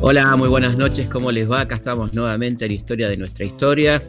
[0.00, 1.62] Hola, muy buenas noches, ¿cómo les va?
[1.62, 4.00] Acá estamos nuevamente en Historia de nuestra historia,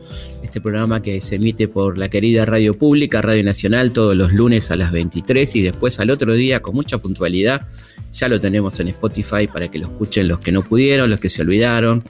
[0.44, 4.70] este programa que se emite por la querida Radio Pública, Radio Nacional, todos los lunes
[4.70, 7.68] a las 23 y después al otro día con mucha puntualidad.
[8.14, 11.30] Ya lo tenemos en Spotify para que lo escuchen los que no pudieron, los que
[11.30, 12.04] se olvidaron.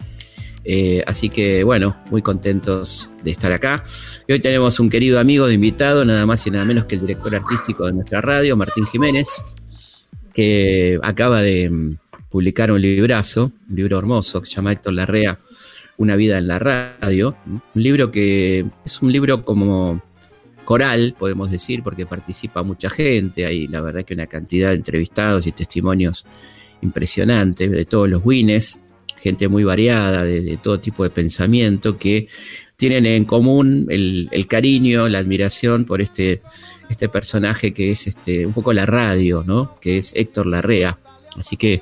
[0.63, 3.83] Eh, así que bueno, muy contentos de estar acá.
[4.27, 7.01] Y hoy tenemos un querido amigo de invitado, nada más y nada menos que el
[7.01, 9.43] director artístico de nuestra radio, Martín Jiménez,
[10.33, 11.97] que acaba de
[12.29, 15.39] publicaron un librazo, un libro hermoso que se llama Héctor Larrea,
[15.97, 17.35] Una vida en la radio.
[17.45, 20.01] Un libro que es un libro como
[20.63, 23.45] coral, podemos decir, porque participa mucha gente.
[23.45, 26.25] Hay la verdad que una cantidad de entrevistados y testimonios
[26.81, 28.79] impresionantes de todos los wines,
[29.21, 32.27] gente muy variada, de, todo tipo de pensamiento, que
[32.75, 36.41] tienen en común el, cariño, la admiración por este,
[36.89, 39.77] este personaje que es este, un poco la radio, ¿no?
[39.81, 40.97] que es Héctor Larrea.
[41.37, 41.81] Así que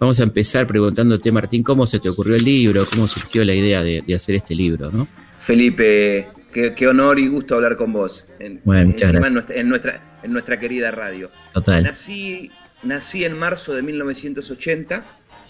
[0.00, 2.84] Vamos a empezar preguntándote, Martín, ¿cómo se te ocurrió el libro?
[2.90, 4.90] ¿Cómo surgió la idea de, hacer este libro?
[4.90, 5.06] ¿no?
[5.40, 8.26] Felipe, qué, honor y gusto hablar con vos.
[8.38, 9.50] En, bueno, muchas gracias.
[9.50, 11.30] En nuestra, en nuestra, querida radio.
[11.52, 11.84] Total.
[11.84, 12.50] Nací,
[12.82, 15.04] nací en marzo de 1980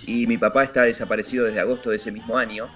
[0.06, 2.68] y mi papá está desaparecido desde agosto de ese mismo año.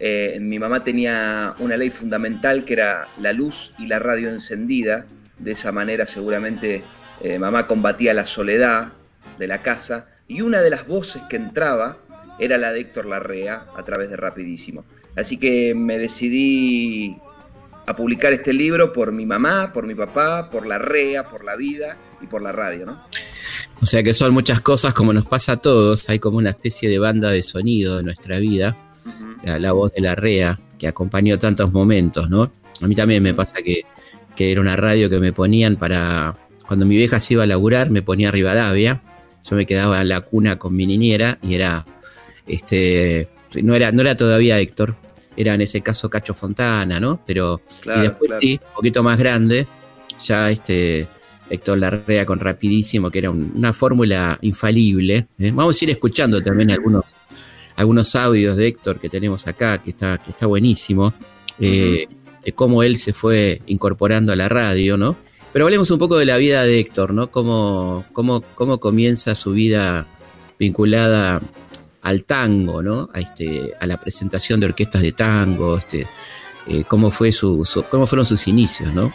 [0.00, 5.06] Eh, mi mamá tenía una ley fundamental que era la luz y la radio encendida.
[5.38, 6.82] De esa manera seguramente
[7.20, 8.92] eh, mamá combatía la soledad
[9.38, 11.98] de la casa y una de las voces que entraba
[12.38, 14.84] era la de Héctor Larrea a través de Rapidísimo.
[15.16, 17.16] Así que me decidí
[17.86, 21.54] a publicar este libro por mi mamá, por mi papá, por la REA, por la
[21.54, 23.00] vida y por la radio, ¿no?
[23.80, 26.88] O sea que son muchas cosas como nos pasa a todos, hay como una especie
[26.88, 28.76] de banda de sonido de nuestra vida,
[29.44, 32.50] la, voz de la REA, que acompañó tantos momentos, ¿no?
[32.80, 33.82] A mí también me pasa que,
[34.34, 37.90] que era una radio que me ponían para, cuando mi vieja se iba a laburar,
[37.90, 39.02] me ponía Rivadavia,
[39.44, 41.84] yo me quedaba en la cuna con mi niñera y era,
[42.46, 43.28] este,
[43.62, 44.96] no era, no era todavía Héctor,
[45.36, 47.20] era en ese caso Cacho Fontana, ¿no?
[47.26, 49.66] Pero y después sí, un poquito más grande,
[50.22, 51.06] ya este
[51.50, 55.26] Héctor Larrea con Rapidísimo, que era una fórmula infalible.
[55.38, 55.52] ¿eh?
[55.52, 57.04] Vamos a ir escuchando también algunos,
[57.76, 61.12] algunos audios de Héctor que tenemos acá, que está, que está buenísimo,
[61.60, 62.06] eh,
[62.44, 65.16] de cómo él se fue incorporando a la radio, ¿no?
[65.52, 67.30] Pero hablemos un poco de la vida de Héctor, ¿no?
[67.30, 70.06] Cómo, cómo, cómo comienza su vida
[70.58, 71.40] vinculada
[72.02, 73.08] al tango, ¿no?
[73.12, 76.06] A, este, a la presentación de orquestas de tango, este,
[76.66, 79.12] eh, cómo, fue su, cómo fueron sus inicios, ¿no?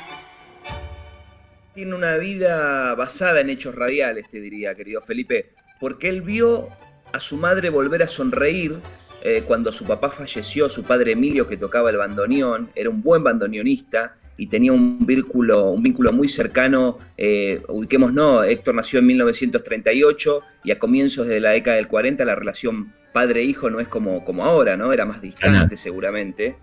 [1.74, 6.68] Tiene una vida basada en hechos radiales, te diría, querido Felipe, porque él vio
[7.14, 8.80] a su madre volver a sonreír
[9.22, 13.24] eh, cuando su papá falleció, su padre Emilio, que tocaba el bandoneón, era un buen
[13.24, 19.08] bandoneonista, y tenía un vínculo, un vínculo muy cercano, eh, ubiquemos no, Héctor nació en
[19.08, 24.24] 1938 y a comienzos de la década del 40 la relación padre-hijo no es como,
[24.24, 24.94] como ahora, ¿no?
[24.94, 26.56] Era más distante seguramente.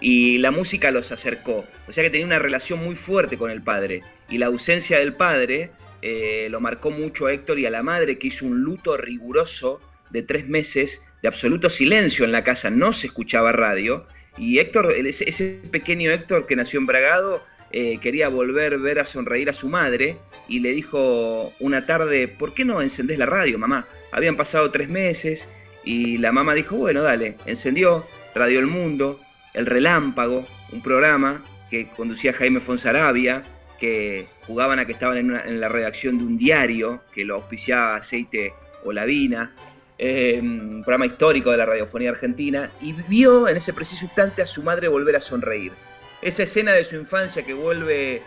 [0.00, 3.62] Y la música los acercó, o sea que tenía una relación muy fuerte con el
[3.62, 4.02] padre.
[4.28, 5.70] Y la ausencia del padre
[6.02, 9.80] eh, lo marcó mucho a Héctor y a la madre, que hizo un luto riguroso
[10.10, 14.06] de tres meses de absoluto silencio en la casa, no se escuchaba radio,
[14.36, 19.50] y Héctor, ese pequeño Héctor que nació en Bragado, eh, quería volver ver a sonreír
[19.50, 20.16] a su madre
[20.48, 23.86] y le dijo una tarde, ¿por qué no encendés la radio, mamá?
[24.12, 25.48] Habían pasado tres meses
[25.84, 29.20] y la mamá dijo, bueno, dale, encendió Radio El Mundo,
[29.58, 33.42] El Relámpago, un programa que conducía Jaime Fonsarabia,
[33.80, 38.52] que jugaban a que estaban en, la redacción de un diario que lo auspiciaba Aceite
[38.84, 39.52] o Lavina,
[39.98, 44.46] eh, un programa histórico de la radiofonía argentina, y vio en ese preciso instante a
[44.46, 45.72] su madre volver a sonreír.
[46.22, 48.22] Esa escena de su infancia que vuelve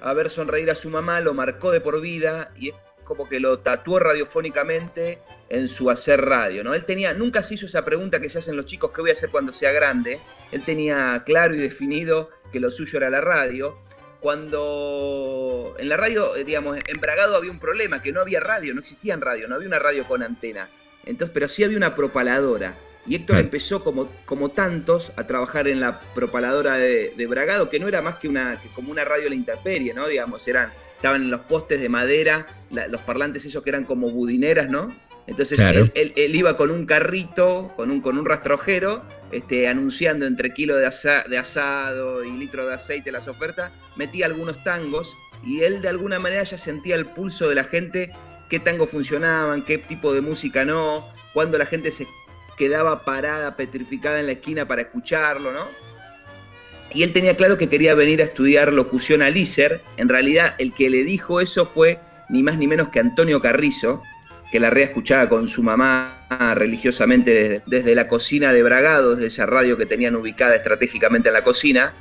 [0.00, 2.72] a ver sonreír a su mamá lo marcó de por vida y
[3.10, 6.74] como que lo tatuó radiofónicamente en su hacer radio, ¿no?
[6.74, 9.14] Él tenía, nunca se hizo esa pregunta que se hacen los chicos, ¿qué voy a
[9.14, 10.20] hacer cuando sea grande?
[10.52, 13.76] Él tenía claro y definido que lo suyo era la radio.
[14.20, 18.74] Cuando en la radio, eh, digamos, en Bragado había un problema, que no había radio,
[18.74, 20.70] no existía radio, no había una radio con antena.
[21.04, 22.76] Entonces, pero sí había una propaladora.
[23.08, 27.88] Y Héctor empezó, como, como tantos, a trabajar en la propaladora de, Bragado, que no
[27.88, 30.06] era más que una como una radio de la intemperie, ¿no?
[30.06, 34.68] Digamos, eran, estaban en los postes de madera, los parlantes esos que eran como budineras,
[34.68, 34.94] ¿no?
[35.26, 35.58] Entonces
[35.94, 39.02] él, iba con un carrito, con un, con un rastrojero,
[39.32, 40.90] este, anunciando entre kilo de,
[41.30, 46.18] de asado y litro de aceite las ofertas, metía algunos tangos y él de alguna
[46.18, 48.10] manera ya sentía el pulso de la gente
[48.50, 52.06] qué tango funcionaban, qué tipo de música no, cuando la gente se
[52.58, 55.64] quedaba parada, petrificada en la esquina para escucharlo, ¿no?
[56.92, 59.80] Y él tenía claro que quería venir a estudiar locución al ISER.
[59.96, 61.98] En realidad, el que le dijo eso fue
[62.28, 64.02] ni más ni menos que Antonio Carrizo,
[64.50, 69.46] que la rea escuchaba con su mamá religiosamente desde, la cocina de Bragados, de esa
[69.46, 71.92] radio que tenían ubicada estratégicamente en la cocina,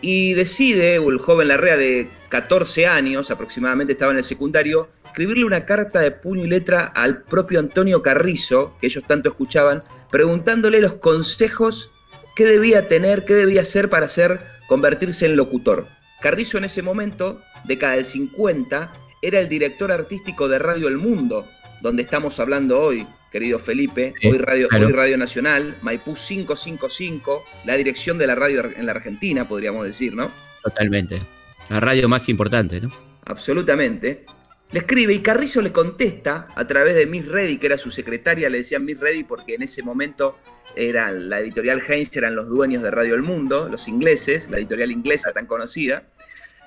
[0.00, 5.64] y decide, el joven Larrea de 14 años aproximadamente, estaba en el secundario, escribirle una
[5.64, 10.94] carta de puño y letra al propio Antonio Carrizo, que ellos tanto escuchaban, preguntándole los
[10.94, 11.90] consejos
[12.34, 15.86] que debía tener, qué debía hacer para hacer, convertirse en locutor.
[16.20, 18.92] Carrizo en ese momento, década del 50,
[19.22, 21.46] era el director artístico de Radio El Mundo,
[21.80, 28.16] donde estamos hablando hoy, querido Felipe, hoy, radio, hoy Radio Nacional, Maipú 555, la dirección
[28.18, 30.30] de la radio en la Argentina, podríamos decir, ¿no?
[30.62, 31.20] Totalmente.
[31.68, 32.90] La radio más importante, ¿no?
[33.26, 34.24] Absolutamente.
[34.74, 38.50] Le escribe y Carrizo le contesta a través de Miss Reddy, que era su secretaria,
[38.50, 40.36] le decían Miss Reddy porque en ese momento
[40.74, 44.90] era la editorial Heinz, eran los dueños de Radio El Mundo, los ingleses, la editorial
[44.90, 46.02] inglesa tan conocida.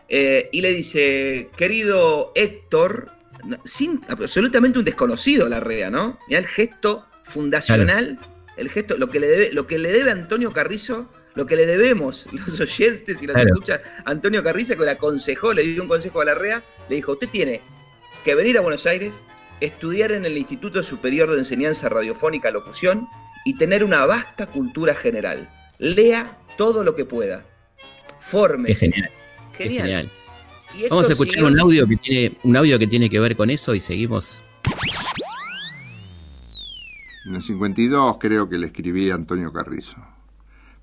[0.08, 3.12] Eh, y le dice, querido Héctor,
[3.66, 6.18] sin absolutamente un desconocido la rea, ¿no?
[6.30, 8.18] Mira el gesto fundacional,
[8.56, 11.66] el gesto, lo que le debe, lo que le debe Antonio Carrizo, lo que le
[11.66, 16.22] debemos los oyentes y los escuchas, Antonio Carrizo que le aconsejó, le dio un consejo
[16.22, 17.60] a la REA, le dijo, usted tiene
[18.28, 19.14] que venir a Buenos Aires,
[19.62, 23.08] estudiar en el Instituto Superior de Enseñanza Radiofónica Locución
[23.46, 25.50] y tener una vasta cultura general.
[25.80, 27.46] Lea todo lo que pueda.
[28.20, 28.74] Forme.
[28.74, 29.10] Genial.
[29.54, 30.12] genial.
[30.90, 33.74] Vamos a escuchar un audio que tiene un audio que tiene que ver con eso
[33.74, 34.38] y seguimos.
[37.28, 40.06] En el 52 creo que le escribí a Antonio Carrizo,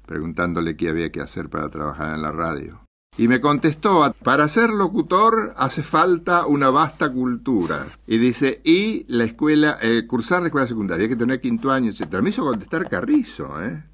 [0.07, 2.84] preguntándole qué había que hacer para trabajar en la radio.
[3.17, 7.87] Y me contestó, para ser locutor hace falta una vasta cultura.
[8.09, 11.91] Y dice, y la escuela, eh, cursar la escuela secundaria, hay que tener quinto año,
[11.91, 12.21] etc.
[12.21, 13.85] Me hizo contestar Carrizo, ¿eh?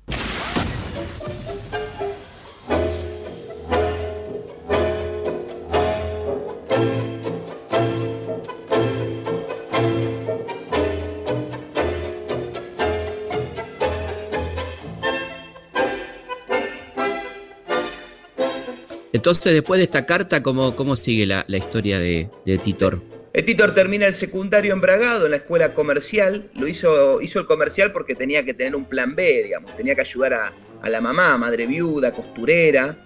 [19.12, 22.28] Entonces, después de esta carta, ¿cómo, cómo sigue la, historia de,
[22.62, 23.00] Titor?
[23.32, 26.50] El Titor termina el secundario en Bragado, en la escuela comercial.
[26.54, 29.76] Lo hizo, hizo el comercial porque tenía que tener un plan B, digamos.
[29.76, 32.96] Tenía que ayudar a, la mamá, madre viuda, costurera,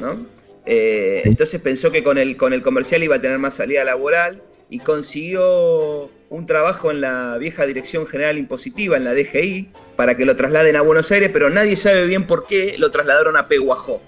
[0.00, 0.26] ¿no?
[0.66, 4.42] Eh, entonces pensó que con el, con el comercial iba a tener más salida laboral
[4.70, 10.26] y consiguió un trabajo en la vieja Dirección General Impositiva, en la DGI, para que
[10.26, 14.02] lo trasladen a Buenos Aires, pero nadie sabe bien por qué lo trasladaron a Peguajó.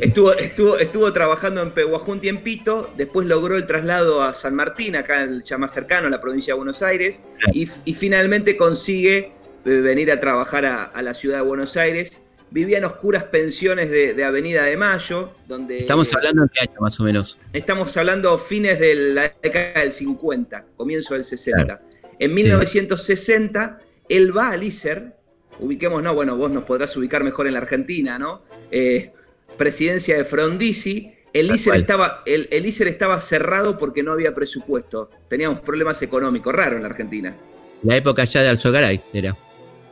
[0.00, 4.96] Estuvo, estuvo, estuvo trabajando en Pehuajó un tiempito, después logró el traslado a San Martín,
[4.96, 7.22] acá ya más cercano, a la provincia de Buenos Aires,
[7.52, 9.32] y, finalmente consigue
[9.64, 12.24] eh, venir a trabajar a, la ciudad de Buenos Aires.
[12.50, 15.78] Vivía en oscuras pensiones de, Avenida de Mayo, donde...
[15.78, 17.38] Estamos hablando de qué año más o menos.
[17.52, 21.80] Estamos hablando fines de la década del 50, comienzo del 60.
[22.18, 25.14] En 1960, él va al ISER,
[25.60, 28.42] ubiquemos, no, bueno, vos nos podrás ubicar mejor en la Argentina, ¿no?
[28.70, 29.12] Eh,
[29.56, 35.10] presidencia de Frondizi, el ISER, estaba, el, estaba cerrado porque no había presupuesto.
[35.28, 37.34] Teníamos problemas económicos raros en la Argentina.
[37.82, 39.36] La época ya de Alzogaray era.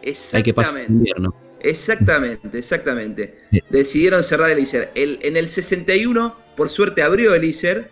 [0.02, 1.12] Exactamente.
[1.62, 3.38] Exactamente, exactamente.
[3.68, 4.90] Decidieron cerrar el ISER.
[4.94, 7.90] en el 61, por suerte, abrió el ISER.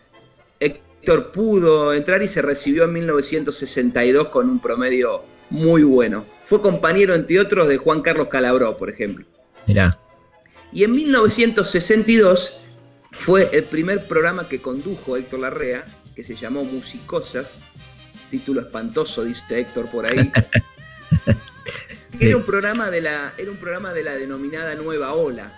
[0.61, 6.25] Héctor pudo entrar y se recibió en 1962 con un promedio muy bueno.
[6.45, 9.25] Fue compañero, entre otros, de Juan Carlos Calabró, por ejemplo.
[9.67, 9.99] Mirá.
[10.73, 12.59] Y en 1962
[13.13, 15.85] fue el primer programa que condujo Héctor Larrea,
[16.15, 17.61] que se llamó Musicosas,
[18.31, 20.31] título espantoso, dice Héctor por ahí.
[22.21, 25.53] Era, un programa de la, era un programa de la denominada Nueva Ola.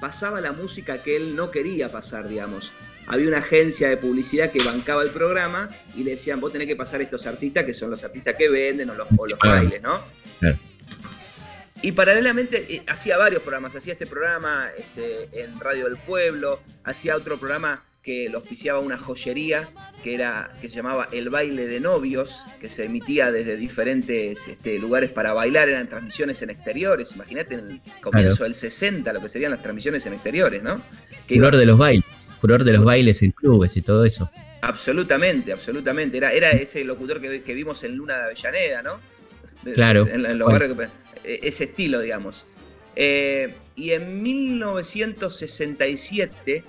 [0.00, 2.72] Pasaba la música que él no quería pasar, digamos.
[3.06, 6.76] Había una agencia de publicidad que bancaba el programa y le decían, vos tenés que
[6.76, 10.02] pasar estos artistas que son los artistas que venden o los, o los bailes, ¿no?
[11.82, 17.16] Y paralelamente eh, hacía varios programas, hacía este programa este, en Radio del Pueblo, hacía
[17.16, 19.68] otro programa que lo auspiciaba una joyería
[20.02, 24.78] que era que se llamaba El baile de novios, que se emitía desde diferentes este,
[24.78, 29.28] lugares para bailar, eran transmisiones en exteriores, imagínate en el comienzo del 60 lo que
[29.28, 30.82] serían las transmisiones en exteriores, ¿no?
[31.28, 32.04] furor de los bailes,
[32.40, 34.30] furor de los bailes en clubes y todo eso.
[34.60, 39.11] Absolutamente, absolutamente, era, era ese locutor que, que vimos en Luna de Avellaneda, ¿no?
[39.74, 40.08] Claro.
[40.08, 40.88] En, los barrios que,
[41.24, 42.46] eh, ese estilo, digamos.
[42.96, 46.64] Eh, y en 1967,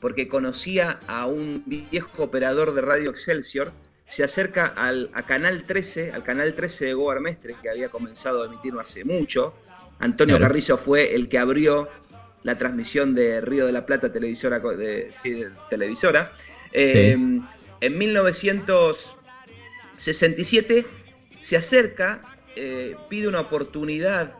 [0.00, 3.72] porque conocía a un viejo operador de Radio Excelsior,
[4.06, 8.42] se acerca al, a Canal 13, al Canal 13 de Goar Mestre, que había comenzado
[8.42, 9.52] a emitir hace mucho.
[9.98, 11.88] Antonio Carrizo fue el que abrió
[12.42, 15.10] la transmisión de Río de la Plata televisora, de,
[15.68, 16.32] televisora.
[16.72, 17.16] Eh,
[17.80, 20.86] En 1967
[21.40, 22.20] se acerca,
[22.56, 24.32] eh, pide una oportunidad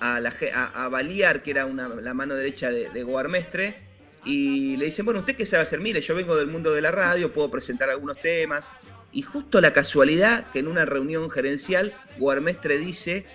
[0.00, 0.34] a, la,
[0.74, 3.76] a, Baliar, que era la mano derecha de, de Guarmestre,
[4.24, 5.80] y le dicen, bueno, ¿usted qué sabe hacer?
[5.80, 8.72] Mire, yo vengo del mundo de la radio, puedo presentar algunos temas.
[9.12, 13.26] Y justo la casualidad que en una reunión gerencial, Guarmestre dice,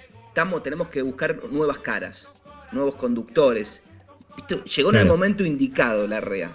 [0.63, 2.33] tenemos que buscar nuevas caras,
[2.71, 3.83] nuevos conductores.
[4.75, 6.51] Llegó en el momento indicado la REA.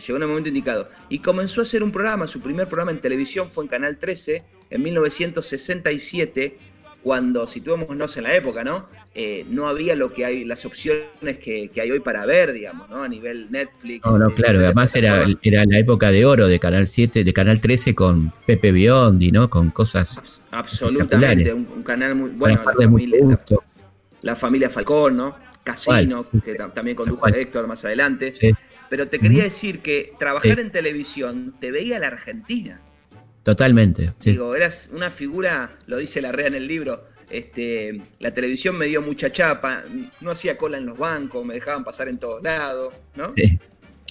[0.00, 0.88] Llegó en el momento indicado.
[1.08, 4.42] Y comenzó a hacer un programa, su primer programa en televisión fue en Canal 13
[4.70, 6.56] en 1967,
[7.02, 8.86] cuando, situémonos en la época, ¿no?
[9.14, 13.02] Eh, no había lo que hay, las opciones que, hay hoy para ver, digamos, ¿no?
[13.02, 14.04] A nivel Netflix.
[14.06, 17.32] No, no, eh, claro, además era, era la época de oro de Canal 7, de
[17.32, 19.48] Canal 13 con Pepe Biondi, ¿no?
[19.50, 20.20] Con cosas.
[20.50, 22.64] Absolutamente, un, canal muy bueno.
[24.22, 25.36] La familia, Falcón, ¿no?
[25.62, 28.34] Casino, que también condujo a Héctor más adelante.
[28.94, 32.80] Pero te quería decir que trabajar en televisión te veía la Argentina.
[33.42, 34.12] Totalmente.
[34.20, 38.86] Digo, eras una figura, lo dice la REA en el libro, este, la televisión me
[38.86, 39.82] dio mucha chapa,
[40.20, 43.32] no hacía cola en los bancos, me dejaban pasar en todos lados, ¿no?
[43.34, 43.58] Sí,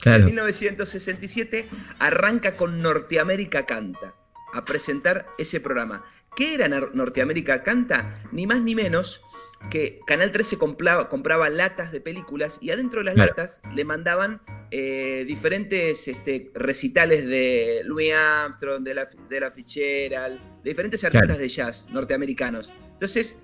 [0.01, 0.23] claro.
[0.23, 1.65] En 1967
[1.99, 4.13] arranca con Norteamérica Canta
[4.53, 6.03] a presentar ese programa.
[6.35, 8.21] ¿Qué era Norteamérica Canta?
[8.33, 9.21] Ni más ni menos
[9.70, 14.41] que Canal 13 compraba, compraba latas de películas y adentro de las latas le mandaban
[14.72, 21.38] eh, diferentes este, recitales de Louis Armstrong, de la, de la Fitzgerald, de diferentes artistas
[21.38, 22.72] de jazz norteamericanos.
[22.93, 23.39] Entonces,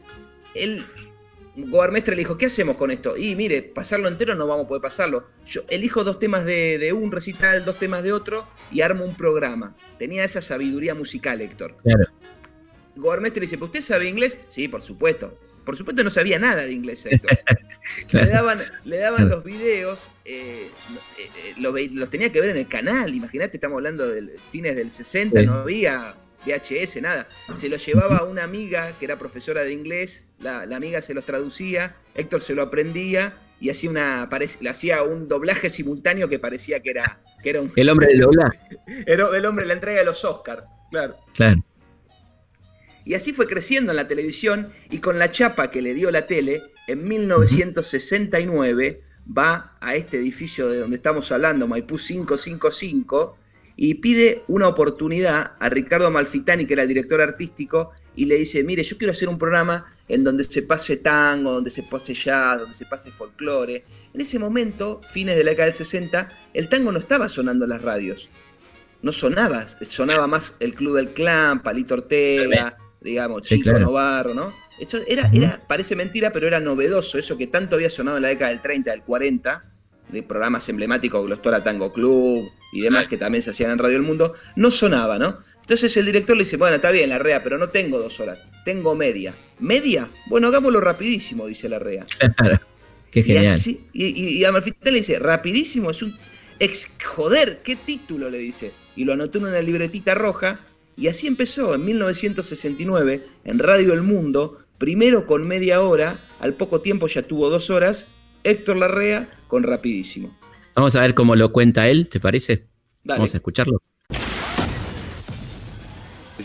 [0.56, 0.86] él,
[1.56, 3.18] Goarmestre le dijo, ¿qué hacemos con esto?
[3.18, 5.28] Y mire, pasarlo entero no vamos a poder pasarlo.
[5.46, 9.76] Yo elijo dos temas de, un recital, dos temas de otro y armo un programa.
[9.98, 11.78] Tenía esa sabiduría musical, Héctor.
[11.84, 13.22] Claro.
[13.22, 14.38] le dice, ¿usted sabe inglés?
[14.50, 15.38] Sí, por supuesto
[15.70, 17.08] por supuesto no sabía nada de inglés
[18.12, 20.68] Le daban, le daban los videos, eh,
[21.20, 25.44] eh, los, tenía que ver en el canal, imagínate, estamos hablando de fines del 60,
[25.44, 27.28] no había VHS, nada.
[27.56, 31.24] Se lo llevaba a una amiga que era profesora de inglés, la, amiga se los
[31.24, 34.28] traducía, Héctor se lo aprendía y hacía una
[34.68, 37.72] hacía un doblaje simultáneo que parecía que era, que era un...
[37.76, 38.58] El hombre del doblaje.
[39.06, 41.16] Era el hombre de la entrega de los Oscars, claro.
[41.36, 41.64] Claro.
[43.10, 46.28] Y así fue creciendo en la televisión y con la chapa que le dio la
[46.28, 49.02] tele, en 1969
[49.36, 53.36] va a este edificio de donde estamos hablando, Maipú 555,
[53.78, 58.64] y pide una oportunidad a Ricardo Malfitani, que era el director artístico, y le dice,
[58.64, 62.60] mire, yo quiero hacer un programa en donde se pase tango, donde se pase jazz,
[62.60, 63.86] donde se pase folclore.
[64.14, 67.72] En ese momento, fines de la década del 60, el tango no estaba sonando en
[67.72, 68.30] las radios.
[69.02, 74.52] No sonaba, sonaba más el Club del Clan, Palito Ortega, digamos, Chico Novarro, ¿no?
[74.80, 78.30] Eso era, era, parece mentira, pero era novedoso, eso que tanto había sonado en la
[78.30, 79.64] década del 30, del 40,
[80.10, 84.04] de programas emblemáticos, Glostora Tango Club y demás que también se hacían en Radio El
[84.04, 85.38] Mundo, no sonaba, ¿no?
[85.62, 88.42] Entonces el director le dice, bueno, está bien la REA, pero no tengo dos horas,
[88.66, 89.36] tengo media.
[89.60, 90.08] ¿Media?
[90.28, 92.06] Bueno, hagámoslo rapidísimo, dice la REA.
[92.36, 92.60] Claro,
[93.12, 93.60] qué genial.
[93.66, 96.16] Y, y, y, a le dice, rapidísimo, es un...
[96.60, 98.72] Ex, joder, ¿qué título le dice?
[98.96, 100.60] Y lo anotó en una libretita roja
[101.00, 106.82] y así empezó en 1969 en Radio El Mundo, primero con media hora, al poco
[106.82, 108.08] tiempo ya tuvo dos horas,
[108.44, 110.38] Héctor Larrea con Rapidísimo.
[110.76, 112.68] Vamos a ver cómo lo cuenta él, ¿te parece?
[113.06, 113.82] Vamos a escucharlo.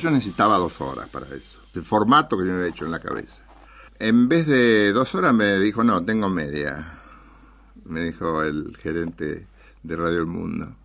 [0.00, 3.00] Yo necesitaba dos horas para eso, el formato que yo me había hecho en la
[3.00, 3.42] cabeza.
[3.99, 7.00] En vez de dos horas me dijo, no, tengo media.
[7.84, 9.49] Me dijo el gerente
[9.82, 10.76] de Radio El Mundo.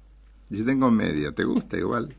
[0.50, 2.16] Dice, tengo media, ¿te gusta igual?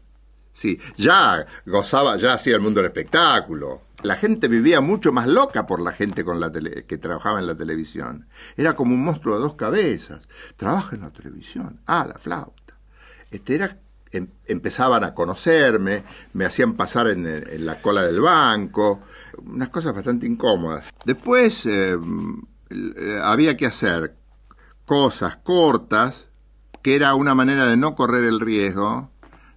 [0.52, 3.82] Sí, ya gozaba, ya hacía el mundo del espectáculo.
[4.02, 7.46] La gente vivía mucho más loca por la gente con la tele, que trabajaba en
[7.46, 8.26] la televisión.
[8.56, 10.26] Era como un monstruo de dos cabezas.
[10.56, 11.80] Trabaja en la televisión.
[11.86, 12.74] Ah, la flauta.
[13.30, 13.78] Este era,
[14.10, 19.02] em, empezaban a conocerme, me hacían pasar en, la cola del banco,
[19.38, 20.84] unas cosas bastante incómodas.
[21.04, 22.42] Después em,
[23.22, 24.14] había que hacer
[24.86, 26.28] cosas cortas,
[26.82, 29.09] que era una manera de no correr el riesgo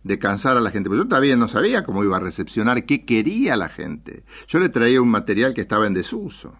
[0.03, 0.89] de cansar a la gente.
[0.89, 4.23] Pero yo todavía no sabía cómo iba a recepcionar, qué quería la gente.
[4.47, 6.57] Yo le traía un material que estaba en desuso.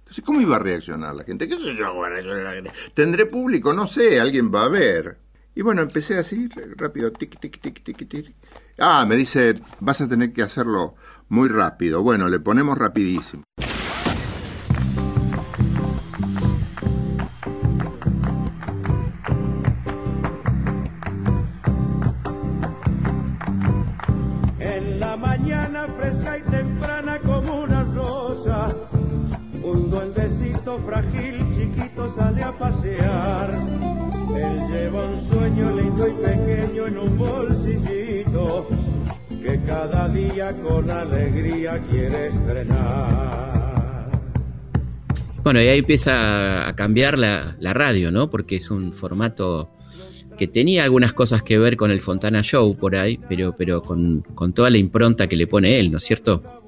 [0.00, 1.48] Entonces, ¿cómo iba a reaccionar la gente?
[1.48, 1.94] ¿Qué sé yo?
[2.94, 3.72] ¿Tendré público?
[3.72, 5.18] No sé, alguien va a ver.
[5.54, 8.34] Y bueno, empecé así, rápido, tic, tic, tic, tic, tic.
[8.78, 10.94] Ah, me dice, vas a tener que hacerlo
[11.28, 12.02] muy rápido.
[12.02, 13.42] Bueno, le ponemos rapidísimo.
[32.58, 33.50] Pasear.
[34.34, 38.68] Él lleva un sueño lindo y pequeño en un bolsillito
[39.42, 44.10] que cada día con alegría quiere estrenar.
[45.42, 48.30] Bueno, y ahí empieza a cambiar la, la radio, ¿no?
[48.30, 49.72] Porque es un formato
[50.38, 54.22] que tenía algunas cosas que ver con el Fontana Show por ahí, pero, pero con,
[54.34, 56.61] con toda la impronta que le pone él, ¿no es cierto?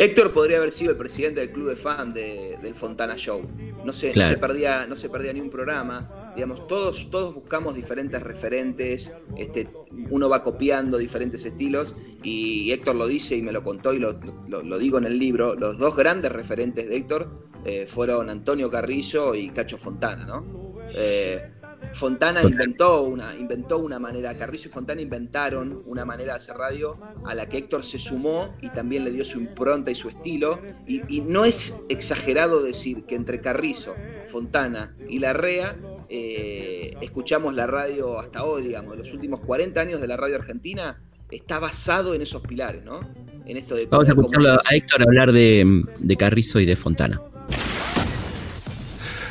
[0.00, 3.46] Héctor podría haber sido el presidente del club de fan del Fontana Show.
[3.84, 6.32] No se, no, se perdía, no se perdía ni un programa.
[6.34, 9.68] Digamos, todos, todos buscamos diferentes referentes, este,
[10.08, 14.18] uno va copiando diferentes estilos y Héctor lo dice y me lo contó y lo,
[14.48, 15.54] lo, digo en el libro.
[15.54, 17.28] Los dos grandes referentes de Héctor
[17.66, 20.78] eh, fueron Antonio Carrillo y Cacho Fontana, ¿no?
[20.94, 21.59] Eh,
[21.92, 26.98] Fontana inventó una, inventó una manera, Carrizo y Fontana inventaron una manera de hacer radio
[27.24, 30.60] a la que Héctor se sumó y también le dio su impronta y su estilo.
[30.86, 33.94] Y, no es exagerado decir que entre Carrizo,
[34.26, 35.76] Fontana y Larrea
[36.08, 41.00] eh, escuchamos la radio hasta hoy, digamos, los últimos 40 años de la radio argentina
[41.30, 43.00] está basado en esos pilares, ¿no?
[43.46, 47.20] En esto de Vamos a escucharlo a Héctor hablar de, de Carrizo y de Fontana.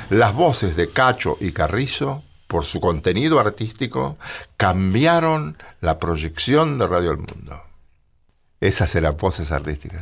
[0.10, 4.18] Las voces de Cacho y Carrizo por su contenido artístico,
[4.58, 7.62] cambiaron la proyección de Radio El Mundo.
[8.60, 10.02] Esas eran voces artísticas.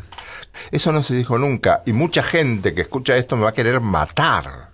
[0.72, 3.82] Eso no se dijo nunca y mucha gente que escucha esto me va a querer
[3.82, 4.72] matar.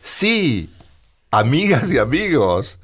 [0.00, 0.74] Sí,
[1.30, 2.80] amigas y amigos,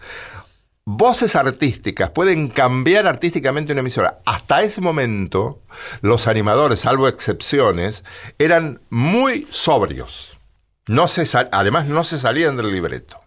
[0.85, 4.21] voces artísticas pueden cambiar artísticamente una emisora.
[4.25, 5.63] Hasta ese momento,
[6.01, 8.05] los animadores, salvo excepciones,
[8.39, 10.39] eran muy sobrios.
[10.87, 13.21] No se además, no se salían del libreto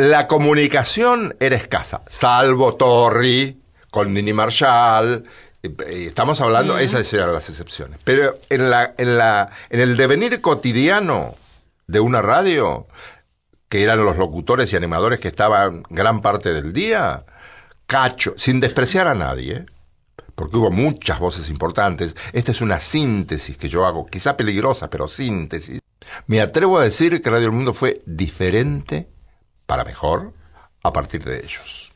[0.00, 5.24] la comunicación era escasa, salvo Torri con Nini Marshall.
[5.62, 8.00] Estamos hablando, esas eran las excepciones.
[8.02, 11.34] Pero en, la, en, la, en el devenir cotidiano
[11.86, 12.86] de una radio,
[13.68, 17.26] que eran los locutores y animadores que estaban gran parte del día,
[17.86, 19.66] Cacho, sin despreciar a nadie,
[20.34, 25.06] porque hubo muchas voces importantes, esta es una síntesis que yo hago, quizá peligrosa, pero
[25.08, 25.80] síntesis.
[26.26, 29.08] Me atrevo a decir que Radio El Mundo fue diferente
[29.70, 30.32] para mejor
[30.82, 31.92] a partir de ellos.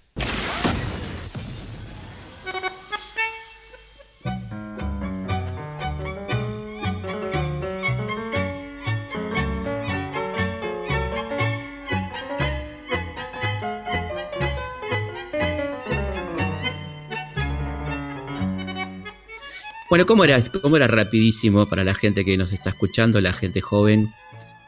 [19.91, 23.61] Bueno, ¿cómo era, ¿cómo era rapidísimo para la gente que nos está escuchando, la gente
[23.61, 24.15] joven,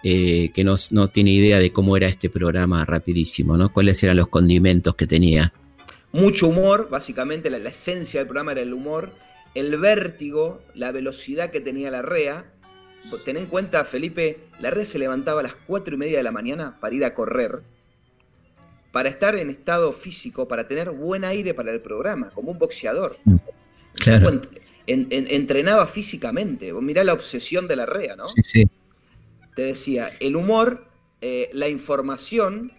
[0.02, 0.76] eh, que no,
[1.08, 3.72] tiene idea de cómo era este programa rapidísimo, ¿no?
[3.72, 5.52] ¿Cuáles eran los condimentos que tenía?
[6.12, 9.10] Mucho humor, básicamente la, esencia del programa era el humor,
[9.54, 12.44] el vértigo, la velocidad que tenía la REA.
[13.24, 16.32] Ten en cuenta, Felipe, la REA se levantaba a las 4 y media de la
[16.32, 17.62] mañana para ir a correr,
[18.92, 23.16] para estar en estado físico, para tener buen aire para el programa, como un boxeador.
[23.24, 23.36] Mm,
[23.94, 24.40] claro.
[24.86, 26.72] entrenaba físicamente.
[26.74, 28.28] Mirá la obsesión de la REA, ¿no?
[28.28, 28.70] Sí, sí
[29.56, 30.84] te decía, el humor,
[31.22, 32.72] eh, la información,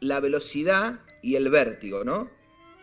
[0.00, 2.30] la velocidad y el vértigo, ¿no?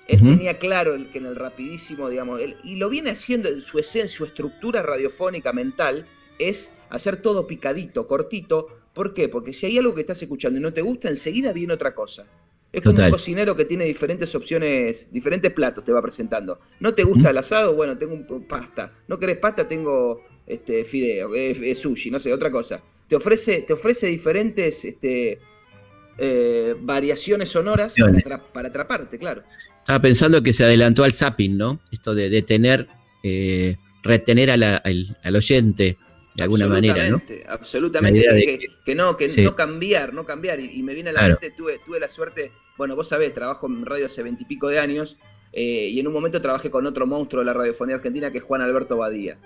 [0.08, 3.62] Él tenía claro el, que en el rapidísimo, digamos, él, y lo viene haciendo en
[3.62, 6.06] su esencia, su estructura radiofónica mental,
[6.40, 8.68] es hacer todo picadito, cortito.
[8.94, 9.30] ¿Por qué?
[9.30, 12.26] Porque si hay algo que estás escuchando y no te gusta, enseguida viene otra cosa.
[12.74, 16.60] Es como un cocinero que tiene diferentes opciones, diferentes platos te va presentando.
[16.80, 17.76] ¿No te gusta el asado?
[17.76, 18.92] Bueno, tengo un pasta.
[19.08, 19.68] ¿No querés pasta?
[19.68, 25.40] Tengo este fideo, es sushi, no sé, otra cosa te ofrece, te ofrece diferentes este,
[26.18, 27.94] eh, variaciones sonoras
[28.54, 29.44] Para, atraparte, claro.
[29.80, 31.82] Estaba pensando que se adelantó al zapping, ¿no?
[31.92, 32.88] Esto de detener,
[33.24, 35.98] eh, retener al, oyente
[36.36, 37.22] de alguna manera, ¿no?
[37.50, 38.24] Absolutamente,
[38.86, 40.60] que, no, que no cambiar, no cambiar.
[40.60, 43.86] Y, me viene a la mente, tuve, tuve la suerte, bueno, vos sabés, trabajo en
[43.86, 45.18] radio hace veintipico de años,
[45.52, 48.44] eh, y en un momento trabajé con otro monstruo de la radiofonía argentina que es
[48.44, 49.38] Juan Alberto Badía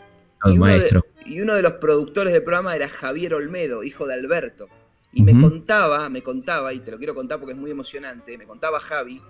[0.45, 0.58] y.
[0.58, 4.69] Uno de, y uno de los productores del programa era Javier Olmedo, hijo de Alberto.
[5.13, 8.45] Y me contaba, me contaba, y te lo quiero contar porque es muy emocionante, me
[8.45, 9.21] contaba Javi,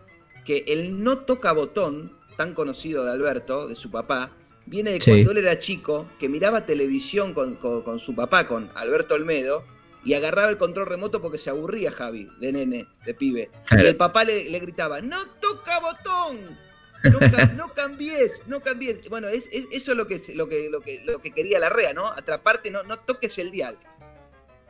[0.44, 4.32] que el no toca botón, tan conocido de Alberto, de su papá,
[4.66, 9.64] viene de cuando él era chico, que miraba televisión con, su papá, con Alberto Olmedo,
[10.04, 13.50] y agarraba el control remoto porque se aburría Javi, de nene, de pibe.
[13.72, 16.67] Y el papá le, le gritaba, ¡No toca botón!
[17.04, 19.10] No, cambies, no cambies.
[19.10, 21.94] Bueno, es, eso es lo que, lo, que, lo, que, lo que quería la REA,
[21.94, 22.08] ¿no?
[22.08, 23.78] Atraparte, no, no toques el dial.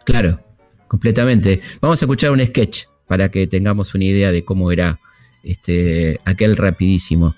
[0.05, 0.39] Claro,
[0.87, 1.61] completamente.
[1.81, 4.99] Vamos a escuchar un sketch para que tengamos una idea de cómo era
[5.43, 7.35] este aquel rapidísimo.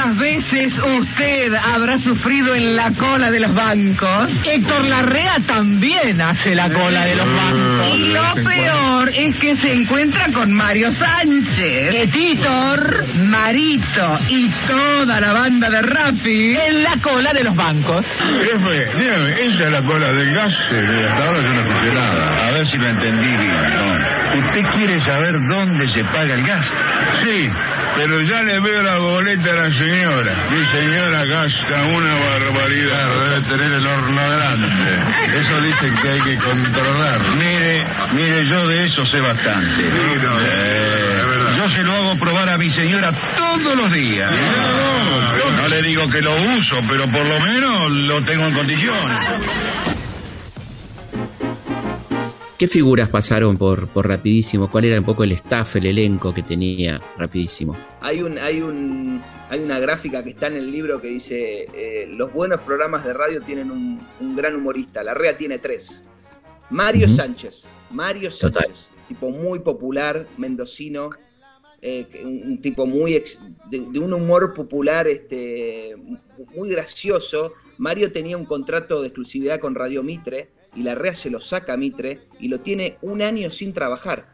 [0.00, 4.32] ¿Cuánta ¿Cuántas veces usted habrá sufrido en la cola de los bancos?
[4.44, 7.94] Héctor Larrea también hace la cola de los bancos.
[7.94, 15.20] Y lo peor es que se encuentra con Mario Sánchez, que Titor, Marito y toda
[15.20, 18.06] la banda de Rappi en la cola de los bancos.
[18.06, 20.54] Jefe, dígame, esa es la cola del gas.
[20.54, 22.46] Hasta ahora yo no escuché nada.
[22.46, 23.74] A ver si lo entendí bien.
[23.74, 24.20] ¿no?
[24.46, 26.66] ¿Usted quiere saber dónde se paga el gas?
[27.22, 27.48] Sí,
[27.96, 29.89] pero ya le veo la boleta a la señora.
[29.90, 33.24] Mi señora gasta una barbaridad.
[33.24, 35.38] Debe tener el horno grande.
[35.40, 37.36] Eso dicen que hay que controlar.
[37.36, 39.82] Mire, mire, yo de eso sé bastante.
[39.82, 41.20] Eh,
[41.56, 44.30] yo se lo hago probar a mi señora todos los días.
[45.56, 49.99] No le digo que lo uso, pero por lo menos lo tengo en condiciones.
[52.60, 54.70] ¿Qué figuras pasaron por, por Rapidísimo?
[54.70, 57.74] ¿Cuál era un poco el staff, el elenco que tenía Rapidísimo?
[58.02, 62.06] Hay, un, hay, un, hay una gráfica que está en el libro que dice, eh,
[62.12, 66.04] los buenos programas de radio tienen un, un gran humorista, la REA tiene tres.
[66.68, 67.08] Mario.
[67.08, 68.64] Sánchez, Mario Total.
[68.64, 71.08] Sánchez, tipo muy popular, mendocino,
[71.80, 75.96] eh, un tipo muy ex- de, de un humor popular este,
[76.54, 77.54] muy gracioso.
[77.78, 81.72] Mario tenía un contrato de exclusividad con Radio Mitre y la REA se lo saca
[81.72, 84.26] a Mitre y lo tiene un año sin trabajar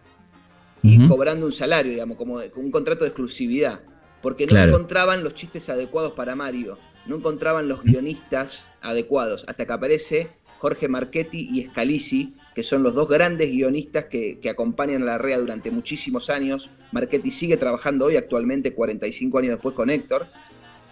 [0.82, 3.80] y cobrando un salario, digamos, como un contrato de exclusividad,
[4.22, 4.68] porque no Claro.
[4.70, 10.86] encontraban los chistes adecuados para Mario, no encontraban los guionistas adecuados, hasta que aparece Jorge
[10.88, 15.38] Marchetti y Scalisi, que son los dos grandes guionistas que, que acompañan a la REA
[15.38, 16.70] durante muchísimos años.
[16.92, 20.26] Marchetti sigue trabajando hoy, actualmente 45 años después con Héctor.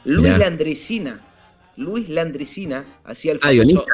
[0.04, 0.36] Luis.
[0.36, 1.20] Landricina,
[1.76, 3.86] Luis Landricina hacía el Ah, famoso...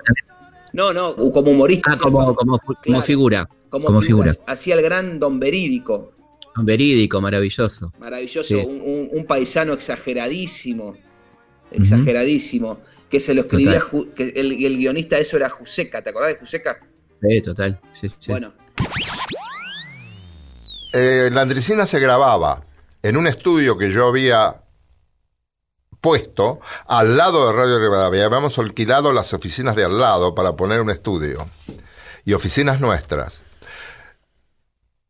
[0.73, 1.91] No, no, como humorista.
[1.93, 3.03] Ah, como, famo- como, como Claro.
[3.03, 3.49] figura.
[3.69, 4.33] como como figura.
[4.33, 4.53] figura.
[4.53, 6.13] Hacía el gran Don Verídico,
[6.57, 7.93] Verídico, maravilloso.
[7.99, 8.55] Maravilloso, Sí.
[8.67, 10.97] un, un- un paisano exageradísimo,
[11.71, 13.83] exageradísimo, que se lo escribía,
[14.15, 16.79] que el, el guionista de eso era Juseca, ¿te acordás de Juseca?
[17.23, 17.81] Sí, total.
[17.93, 18.31] Sí, sí.
[18.33, 18.53] Bueno,
[20.93, 22.63] Eh, la Andresina se grababa
[23.03, 24.60] en un estudio que yo había
[26.01, 28.25] puesto al lado de Radio Rivadavia.
[28.25, 31.49] Habíamos alquilado las oficinas de al lado para poner un estudio
[32.25, 33.41] y oficinas nuestras.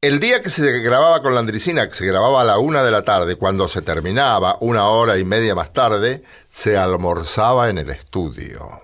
[0.03, 2.91] El día que se grababa con la Andricina, que se grababa a la una de
[2.91, 7.91] la tarde, cuando se terminaba, una hora y media más tarde, se almorzaba en el
[7.91, 8.81] estudio.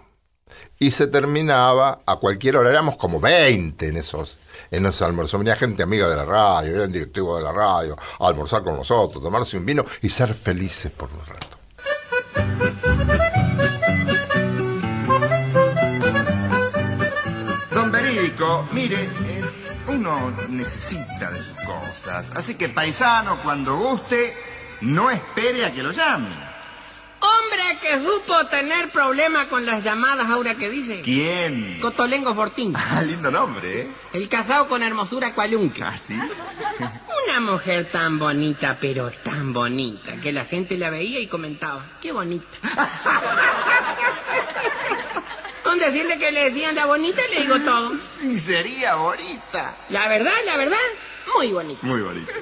[0.78, 2.68] Y se terminaba a cualquier hora.
[2.68, 4.36] Éramos como 20 en esos,
[4.70, 5.40] en esos almuerzos.
[5.40, 9.24] Venía gente amiga de la radio, eran directivos de la radio, a almorzar con nosotros,
[9.24, 11.55] tomarse un vino y ser felices por un rato.
[18.72, 19.08] Mire,
[19.88, 22.30] uno necesita de sus cosas.
[22.34, 24.36] Así que, paisano, cuando guste,
[24.80, 26.46] no espere a que lo llamen.
[27.18, 31.00] Hombre que supo tener problema con las llamadas ahora que dice.
[31.02, 31.78] ¿Quién?
[31.80, 32.74] Cotolengo Fortín.
[32.90, 33.88] Ah, lindo nombre, ¿eh?
[34.12, 35.82] El casado con hermosura cualunque.
[35.82, 36.14] Ah, sí.
[37.28, 42.12] Una mujer tan bonita, pero tan bonita, que la gente la veía y comentaba, qué
[42.12, 42.46] bonita.
[45.66, 47.92] Con decirle que le decían la bonita, le digo todo.
[48.20, 49.76] Sí, sería bonita.
[49.90, 50.76] La verdad, la verdad,
[51.36, 51.80] muy bonita.
[51.84, 52.32] Muy bonita.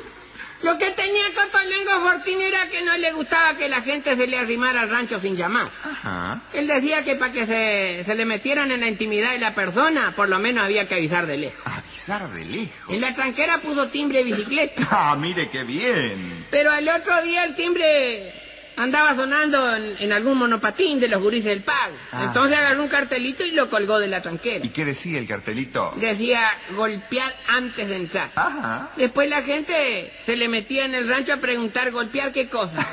[0.63, 4.39] Lo que tenía Cotolengo Fortín era que no le gustaba que la gente se le
[4.39, 5.69] arrimara al rancho sin llamar.
[5.83, 6.41] Ajá.
[6.55, 10.15] Él decía que para que se, se le metieran en la intimidad de la persona,
[10.17, 11.61] por lo menos había que avisar de lejos.
[11.67, 12.95] Avisar de lejos.
[12.95, 16.47] En la tranquera puso timbre de bicicleta, Ah, mire qué bien.
[16.51, 18.33] pero al otro día el timbre
[18.77, 21.95] andaba sonando en, en algún monopatín de los gurises del pago.
[22.13, 22.25] Ah.
[22.25, 24.65] Entonces agarró un cartelito y lo colgó de la tranquera.
[24.65, 25.93] ¿Y qué decía el cartelito?
[25.97, 26.41] Decía
[26.77, 28.31] golpear antes de entrar.
[28.35, 28.91] Ajá.
[28.97, 32.79] Después la gente se le metía en el rancho a preguntar golpear qué cosa.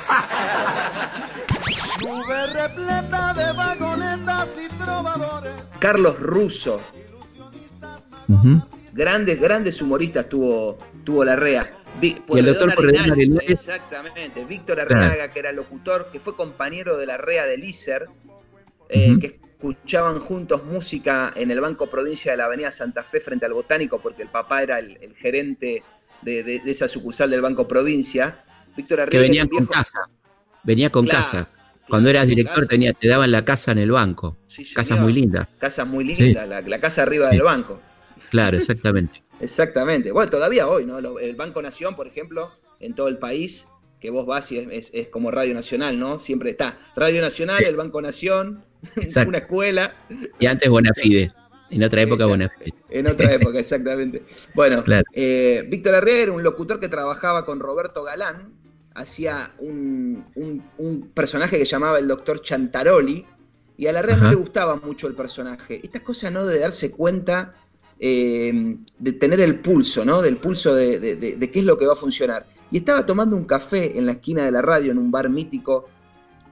[2.00, 5.52] Nube repleta de vagonetas y trovadores.
[5.78, 6.80] Carlos Russo,
[8.28, 8.62] Ujú.
[8.92, 11.78] grandes, grandes humoristas tuvo, tuvo la REA.
[12.00, 13.50] Y el doctor Arenales, Arenales.
[13.50, 14.44] Exactamente.
[14.44, 15.04] Víctor Claro.
[15.04, 18.06] Arriaga, que era locutor, que fue compañero de la REA de Lícer,
[18.88, 19.26] eh, que
[19.56, 24.00] escuchaban juntos música en el Banco Provincia de la Avenida Santa Fe frente al Botánico,
[24.00, 25.82] porque el papá era el, el gerente
[26.22, 28.42] de, de- de esa sucursal del Banco Provincia.
[28.76, 29.98] Víctor Que Arriaga venían era un con viejo- casa.
[30.64, 31.48] Venía con Claro, casa.
[31.88, 32.68] Cuando eras director casa.
[32.68, 34.38] tenía, te daban la casa en el banco.
[34.46, 35.02] Sí, Casas señor.
[35.04, 35.48] muy lindas.
[35.58, 37.80] Casas muy lindas, la, la casa arriba del banco.
[38.32, 39.22] Claro, exactamente.
[39.40, 40.10] Exactamente.
[40.10, 40.98] Bueno, todavía hoy, ¿no?
[41.18, 43.66] El Banco Nación, por ejemplo, en todo el país,
[44.00, 46.18] que vos vas y es, es- es como Radio Nacional, ¿no?
[46.18, 47.64] Siempre está Radio Nacional, Sí.
[47.64, 48.64] el Banco Nación,
[48.96, 49.28] Exacto.
[49.28, 49.94] una escuela,
[50.40, 51.30] Y antes Bonafide.
[51.70, 52.26] En otra época.
[52.26, 52.72] Bonafide.
[52.88, 54.22] en otra época, exactamente.
[54.54, 55.04] Bueno, Claro.
[55.12, 58.54] eh, Víctor Herrera era un locutor que trabajaba con Roberto Galán
[58.94, 63.26] hacía un, un- un personaje que llamaba el doctor Chantaroli,
[63.78, 65.80] y a la red no le gustaba mucho el personaje.
[65.82, 66.44] Estas cosas, ¿no?
[66.46, 67.54] De darse cuenta,
[68.04, 70.20] eh, de tener el pulso, ¿no?
[70.22, 72.46] Del pulso de, de- de- de qué es lo que va a funcionar.
[72.72, 75.88] Y estaba tomando un café en la esquina de la radio, en un bar mítico,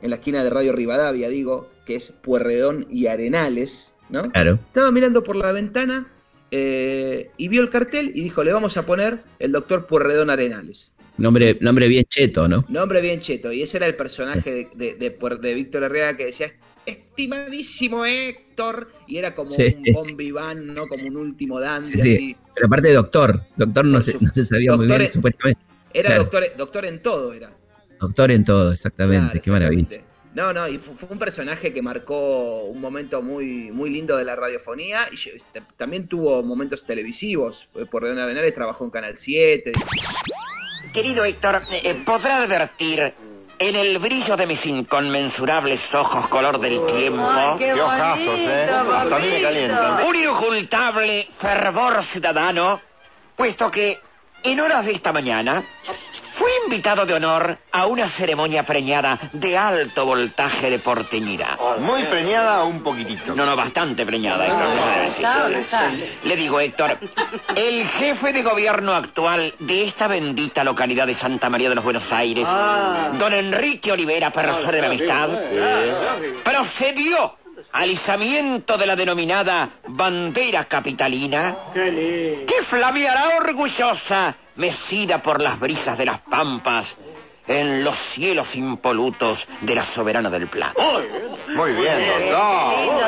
[0.01, 4.31] en la esquina de Radio Rivadavia, digo, que es Puerredón y Arenales, ¿no?
[4.31, 4.55] Claro.
[4.55, 6.07] Estaba mirando por la ventana
[6.53, 10.93] eh, y vio el cartel y dijo, le vamos a poner el doctor Puerredón Arenales.
[11.21, 12.65] Nombre, nombre bien cheto, ¿no?
[12.69, 13.53] Nombre bien cheto.
[13.53, 16.53] Y ese era el personaje de, de, de de Víctor Herrera que decía,
[16.87, 18.91] estimadísimo Héctor.
[19.07, 19.77] Y era como Sí.
[19.87, 20.87] un bon vivant, ¿no?
[20.87, 22.15] Como un último dandy, Sí, sí.
[22.15, 22.37] así.
[22.55, 23.43] Pero aparte de doctor.
[23.57, 25.61] Doctor no, se, no se sabía muy bien, en- supuestamente.
[25.93, 26.23] Era Claro.
[26.25, 27.51] doctor, doctor en todo, era.
[28.01, 29.27] Doctor en todo, exactamente.
[29.33, 29.83] Claro, Qué maravilla.
[29.83, 30.11] exactamente.
[30.33, 34.25] No, no, y fu- fue, un personaje que marcó un momento muy, muy lindo de
[34.25, 35.17] la radiofonía y
[35.53, 37.69] t- también tuvo momentos televisivos.
[37.75, 39.73] Eh, Por Redón Arenales trabajó en Canal 7.
[40.93, 43.15] Querido Héctor, eh, podrá advertir
[43.59, 48.71] en el brillo de mis inconmensurables ojos color del tiempo Qué ojazos, ¿eh?
[48.71, 50.05] Hasta a mí me calientan.
[50.07, 52.81] un inocultable fervor ciudadano,
[53.37, 53.99] puesto que
[54.43, 55.63] en horas de esta mañana
[56.35, 61.59] fui invitado de honor a una ceremonia preñada de alto voltaje de porteñidad.
[61.79, 63.35] Muy preñada un poquitito.
[63.35, 64.47] No, no, bastante preñada.
[64.47, 66.19] Héctor, decirte.
[66.25, 66.99] Le digo, Héctor,
[67.57, 72.11] el jefe de gobierno actual de esta bendita localidad de Santa María de los Buenos
[72.13, 72.47] Aires,
[73.19, 75.29] don Enrique Olivera, persona de mi amistad,
[76.45, 77.40] procedió
[77.73, 86.05] al izamiento de la denominada bandera capitalina, que flameará orgullosa, mecida por las brisas de
[86.05, 86.97] las pampas,
[87.47, 90.75] en los cielos impolutos de la soberana del Plata.
[91.49, 93.01] Muy bien, doctor.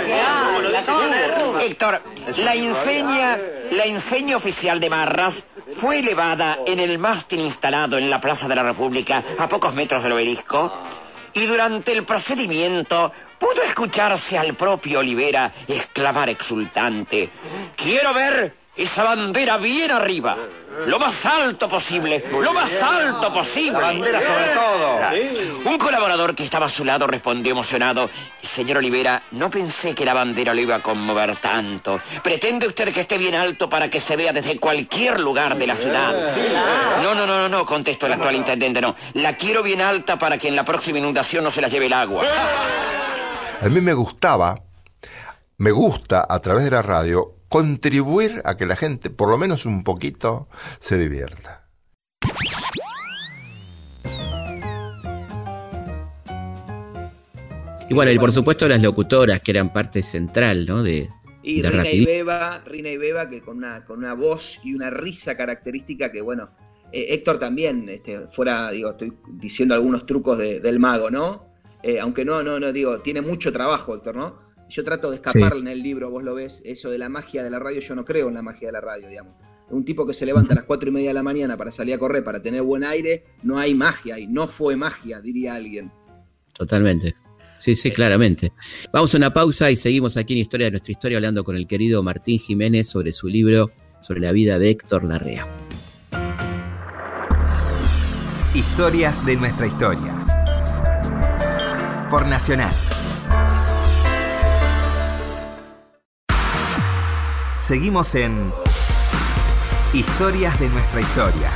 [1.63, 2.03] Héctor,
[2.39, 3.39] la enseña,
[3.71, 5.47] la enseña oficial de Marras
[5.81, 10.03] fue elevada en el mástil instalado en la Plaza de la República a pocos metros
[10.03, 10.73] del obelisco
[11.35, 17.29] y durante el procedimiento pudo escucharse al propio Olivera exclamar exultante
[17.77, 20.37] quiero ver esa bandera bien arriba
[20.87, 25.71] lo más alto posible lo más alto posible La bandera sobre todo.
[25.71, 28.09] un colaborador que estaba a su lado respondió emocionado
[28.41, 32.01] Señor Olivera, no pensé que la bandera lo iba a conmover tanto.
[32.23, 35.77] ¿Pretende usted que esté bien alto para que se vea desde cualquier lugar de la
[35.77, 36.37] ciudad?
[37.03, 38.95] No, no, no, no, no, contestó el actual intendente, no.
[39.15, 41.93] La quiero bien alta para que en la próxima inundación no se la lleve el
[41.95, 42.25] agua.
[43.63, 44.65] A mí me gustaba,
[45.59, 49.67] me gusta a través de la radio, contribuir a que la gente, por lo menos
[49.67, 50.49] un poquito,
[50.81, 51.69] se divierta.
[57.89, 60.83] Y bueno, y por supuesto las locutoras, que eran parte central, ¿no?
[60.83, 61.11] De,
[61.43, 62.05] Y de Rina y.
[62.07, 66.23] Beba, Rina y Beba, que con una, con una voz y una risa característica que,
[66.23, 66.51] bueno,
[66.91, 71.52] eh, Héctor también, este, fuera, digo, estoy diciendo algunos trucos de- del mago, ¿no?
[71.83, 74.39] Eh, aunque no, no, no, digo, tiene mucho trabajo, Héctor, ¿no?
[74.69, 75.59] Yo trato de escapar Sí.
[75.59, 78.05] en el libro, vos lo ves, eso de la magia de la radio, yo no
[78.05, 79.35] creo en la magia de la radio, digamos.
[79.71, 81.95] Un tipo que se levanta a las cuatro y media de la mañana para salir
[81.95, 85.91] a correr, para tener buen aire, no hay magia, y no fue magia, diría alguien.
[86.53, 87.15] Totalmente.
[87.59, 88.53] Sí, sí, claramente.
[88.93, 91.67] Vamos a una pausa y seguimos aquí en Historia de nuestra historia hablando con el
[91.67, 93.71] querido Martín Jiménez sobre su libro
[94.03, 95.47] sobre la vida de Héctor Larrea.
[98.55, 100.27] Historias de nuestra historia.
[102.13, 102.71] Por Nacional.
[107.59, 108.53] Seguimos en
[109.95, 111.51] Historias de nuestra historia.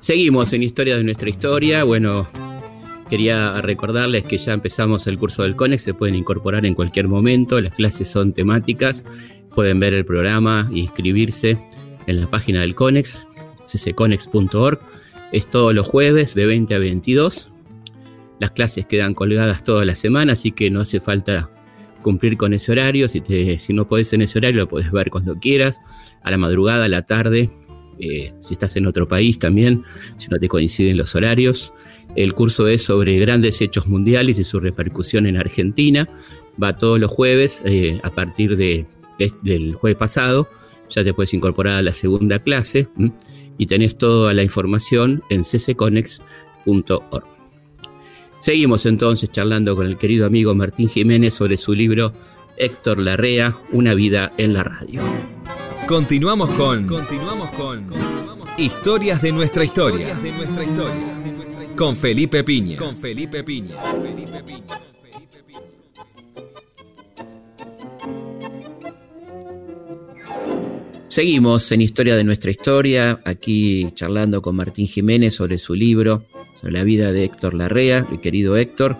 [0.00, 1.84] Seguimos en Historia de nuestra historia.
[1.84, 2.26] Bueno,
[3.08, 7.60] quería recordarles que ya empezamos el curso del CONEX, se pueden incorporar en cualquier momento,
[7.60, 9.04] las clases son temáticas,
[9.54, 11.56] pueden ver el programa e inscribirse
[12.08, 13.24] en la página del CONEX,
[13.66, 14.80] ccconex.org.
[15.32, 17.48] Es todos los jueves de 20 a 22.
[18.40, 21.50] Las clases quedan colgadas toda la semana, así que no hace falta
[22.02, 23.08] cumplir con ese horario.
[23.08, 25.80] Si, te, si no podés en ese horario, lo podés ver cuando quieras,
[26.22, 27.50] a la madrugada, a la tarde,
[27.98, 29.82] eh, si estás en otro país también,
[30.18, 31.74] si no te coinciden los horarios.
[32.16, 36.08] El curso es sobre grandes hechos mundiales y su repercusión en Argentina.
[36.62, 38.86] Va todos los jueves eh, a partir de,
[39.18, 40.48] de- del jueves pasado.
[40.90, 42.88] Ya te puedes incorporar a la segunda clase
[43.58, 47.24] y tenés toda la información en ccconex.org.
[48.40, 52.12] Seguimos entonces charlando con el querido amigo Martín Jiménez sobre su libro
[52.56, 55.00] Héctor Larrea, Una vida en la radio.
[55.86, 57.86] Continuamos con Continuamos con
[58.58, 60.08] Historias de nuestra historia.
[61.76, 62.76] Con Felipe Piña.
[62.76, 63.76] Con Felipe Piña.
[71.08, 76.24] Seguimos en Historia de nuestra historia, aquí charlando con Martín Jiménez sobre su libro,
[76.60, 78.96] sobre la vida de Héctor Larrea, mi querido Héctor.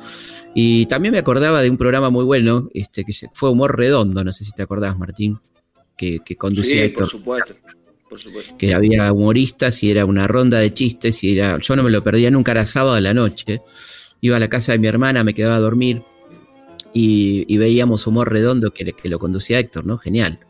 [0.54, 4.32] Y también me acordaba de un programa muy bueno, este, que fue Humor Redondo, no
[4.32, 5.38] sé si te acordás, Martín,
[5.96, 7.04] que, conducía Héctor.
[7.04, 7.54] Por supuesto,
[8.08, 8.56] por supuesto.
[8.56, 11.58] Que había humoristas y era una ronda de chistes y era.
[11.58, 13.62] Yo no me lo perdía nunca, era sábado de la noche.
[14.20, 16.02] Iba a la casa de mi hermana, me quedaba a dormir
[16.92, 19.98] y, veíamos Humor Redondo que, que lo conducía Héctor, ¿no?
[19.98, 20.40] Genial.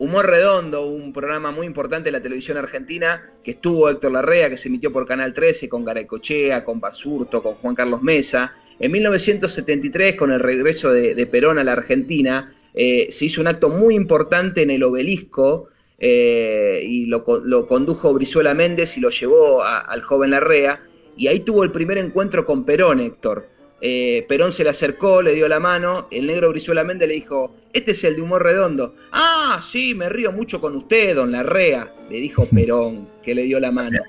[0.00, 4.56] Humor Redondo, un programa muy importante de la televisión argentina, que estuvo Héctor Larrea, que
[4.56, 8.54] se emitió por Canal 13 con Cochea, con Basurto, con Juan Carlos Mesa.
[8.78, 13.70] En 1973, con el regreso de, Perón a la Argentina, eh, se hizo un acto
[13.70, 20.02] muy importante en el obelisco eh, y lo, condujo Brizuela Méndez y lo llevó al
[20.02, 20.80] joven Larrea.
[21.16, 23.48] Y ahí tuvo el primer encuentro con Perón, Héctor.
[23.80, 27.54] Eh, Perón se le acercó, le dio la mano, el negro Brizuela Méndez le dijo,
[27.72, 28.94] este es el de humor redondo.
[29.12, 33.60] Ah, sí, me río mucho con usted, don Larrea, le dijo Perón, que le dio
[33.60, 34.00] la mano.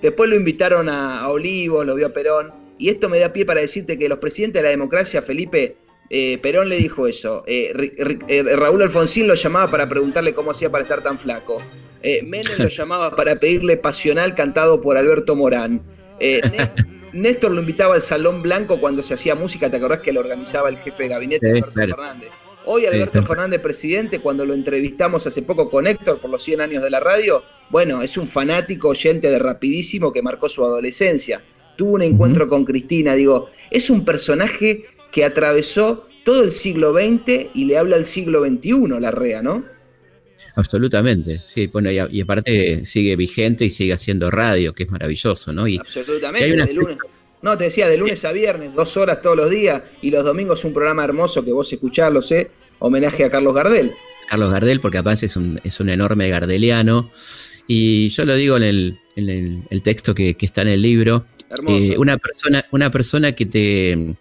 [0.00, 3.98] después lo invitaron a, Olivos, lo vio Perón, y esto me da pie para decirte
[3.98, 5.76] que los presidentes de la democracia, Felipe,
[6.08, 7.44] eh, Perón le dijo eso.
[7.46, 7.72] Eh,
[8.56, 11.62] Raúl Alfonsín lo llamaba para preguntarle cómo hacía para estar tan flaco.
[12.02, 15.82] Menem lo llamaba para pedirle Pasional cantado por Alberto Morán.
[17.14, 20.68] Néstor lo invitaba al Salón Blanco cuando se hacía música, ¿te acordás que lo organizaba
[20.68, 22.30] el jefe de gabinete, Alberto Fernández?
[22.66, 26.82] Hoy Alberto Fernández, presidente, cuando lo entrevistamos hace poco con Héctor por los 100 años
[26.82, 31.40] de la radio, bueno, es un fanático oyente de Rapidísimo que marcó su adolescencia.
[31.76, 37.50] Tuvo un encuentro con Cristina, digo, es un personaje que atravesó todo el siglo XX
[37.54, 39.62] y le habla al siglo XXI, la REA, ¿no?
[40.56, 45.66] Absolutamente, sí, bueno, y, aparte sigue vigente y sigue haciendo radio, que es maravilloso, ¿no?
[45.66, 46.98] Y Absolutamente, de lunes.
[47.42, 50.64] No, te decía, de lunes a viernes, dos horas todos los días, y los domingos
[50.64, 53.92] un programa hermoso que vos escuchás, lo sé, homenaje a Carlos Gardel.
[54.28, 57.10] Carlos Gardel, porque aparte es un, es un enorme gardeliano,
[57.66, 61.26] y yo lo digo en el, en el, texto que, está en el libro,
[61.68, 64.14] eh, una, persona, una persona que te,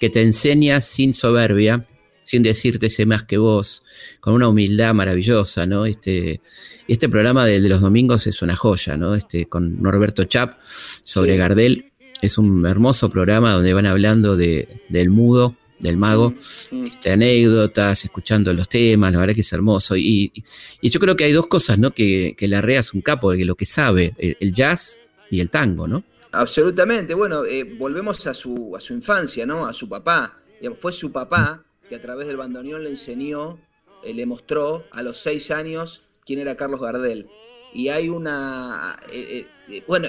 [0.00, 1.86] que te enseña sin soberbia,
[2.22, 3.82] sin decirte sé más que vos,
[4.20, 5.86] con una humildad maravillosa, ¿no?
[5.86, 6.40] Este,
[6.88, 9.14] este programa de, los domingos es una joya, ¿no?
[9.14, 10.58] Este, con Norberto Chap
[11.04, 11.92] sobre Gardel.
[12.20, 16.34] Es un hermoso programa donde van hablando de, del mudo, del mago,
[16.70, 16.86] mm.
[16.86, 19.96] Este, anécdotas, escuchando los temas, la verdad que es hermoso.
[19.96, 20.32] Y,
[20.80, 21.90] y, yo creo que hay dos cosas, ¿no?
[21.90, 25.88] Que, que Larrea es un capo, de lo que sabe, el, jazz y el tango,
[25.88, 26.04] ¿no?
[26.30, 27.12] Absolutamente.
[27.14, 29.66] Bueno, eh, volvemos a su, a su infancia, ¿no?
[29.66, 30.38] A su papá.
[30.78, 33.58] Fue su papá que a través del bandoneón le enseñó,
[34.02, 37.28] eh, le mostró a los seis años quién era Carlos Gardel.
[37.72, 38.98] Y hay una...
[39.10, 40.08] Eh, eh, bueno,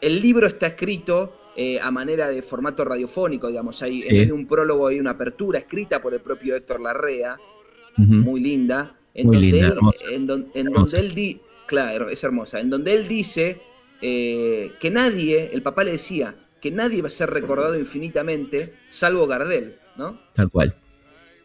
[0.00, 1.38] el libro está escrito
[1.82, 5.58] a manera de formato radiofónico, digamos, hay en vez de un prólogo hay una apertura
[5.58, 7.36] escrita por el propio Héctor Larrea,
[7.98, 9.78] muy linda, en donde él,
[10.10, 10.26] en,
[10.72, 13.60] donde él di, claro, es hermosa, en donde él dice
[14.00, 19.76] que nadie, el papá le decía, que nadie va a ser recordado infinitamente salvo Gardel,
[19.98, 20.18] ¿no?
[20.32, 20.74] Tal cual.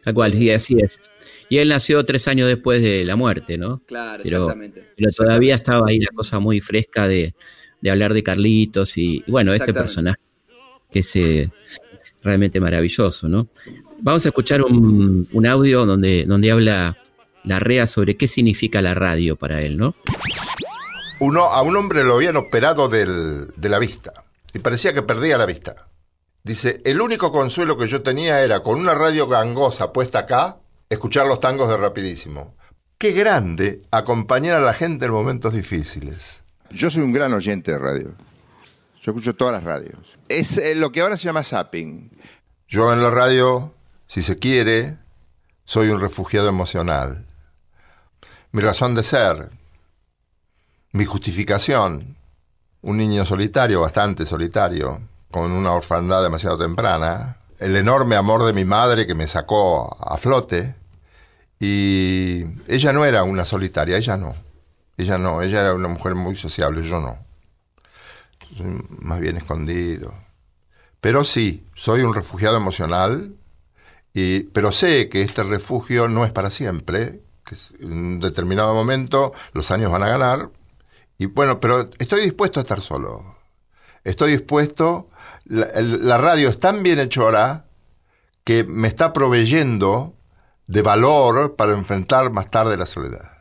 [0.08, 1.10] Tal cual, y así es.
[1.50, 3.82] Y él nació tres años después de la muerte, ¿no?
[3.84, 4.88] Claro, exactamente.
[4.96, 7.34] Pero todavía estaba ahí la cosa muy fresca de,
[7.86, 10.18] hablar de Carlitos y, bueno, este personaje
[10.90, 11.52] que es eh,
[12.22, 13.48] realmente maravilloso, ¿no?
[13.98, 16.96] Vamos a escuchar un, audio donde, donde habla
[17.44, 19.94] la REA sobre qué significa la radio para él, ¿no?
[21.20, 25.36] Uno, a un hombre lo habían operado del, de la vista y parecía que perdía
[25.36, 25.87] la vista.
[26.44, 31.26] Dice, el único consuelo que yo tenía era con una radio gangosa puesta acá, escuchar
[31.26, 32.54] los tangos de rapidísimo.
[32.96, 36.44] Qué grande acompañar a la gente en momentos difíciles.
[36.70, 38.14] Yo soy un gran oyente de radio.
[39.02, 40.00] Yo escucho todas las radios.
[40.28, 42.10] Es eh, lo que ahora se llama zapping.
[42.66, 43.72] Yo en la radio,
[44.06, 44.98] si se quiere,
[45.64, 47.26] soy un refugiado emocional.
[48.52, 49.50] Mi razón de ser,
[50.92, 52.16] mi justificación,
[52.82, 58.64] un niño solitario, bastante solitario, con una orfandad demasiado temprana, el enorme amor de mi
[58.64, 60.74] madre que me sacó a flote,
[61.60, 64.34] y ella no era una solitaria, ella no,
[64.96, 67.18] ella no, ella era una mujer muy sociable, yo no,
[69.00, 70.14] más bien escondido.
[71.00, 73.34] Pero sí, soy un refugiado emocional,
[74.14, 79.32] y, pero sé que este refugio no es para siempre, que en un determinado momento
[79.52, 80.50] los años van a ganar,
[81.18, 83.37] y bueno, pero estoy dispuesto a estar solo.
[84.04, 85.10] Estoy dispuesto
[85.48, 87.64] la, radio es tan bien hecha ahora
[88.44, 90.14] que me está proveyendo
[90.66, 93.37] de valor para enfrentar más tarde la soledad.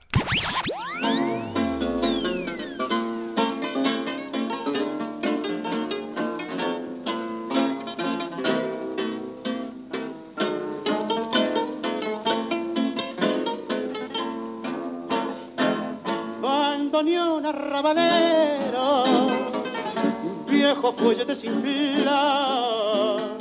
[20.87, 23.37] Viejo fuelle sin fila,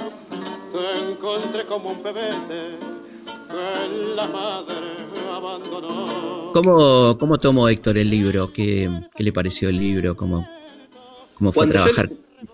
[0.72, 2.78] te encontré como un pebete
[3.48, 4.96] que la madre
[5.30, 6.52] abandonó.
[6.52, 8.52] ¿Cómo, cómo tomó Héctor el libro?
[8.52, 10.16] ¿Qué, qué le pareció el libro?
[10.16, 10.48] ¿Cómo,
[11.34, 12.10] cómo fue a Cuando yo, trabajar?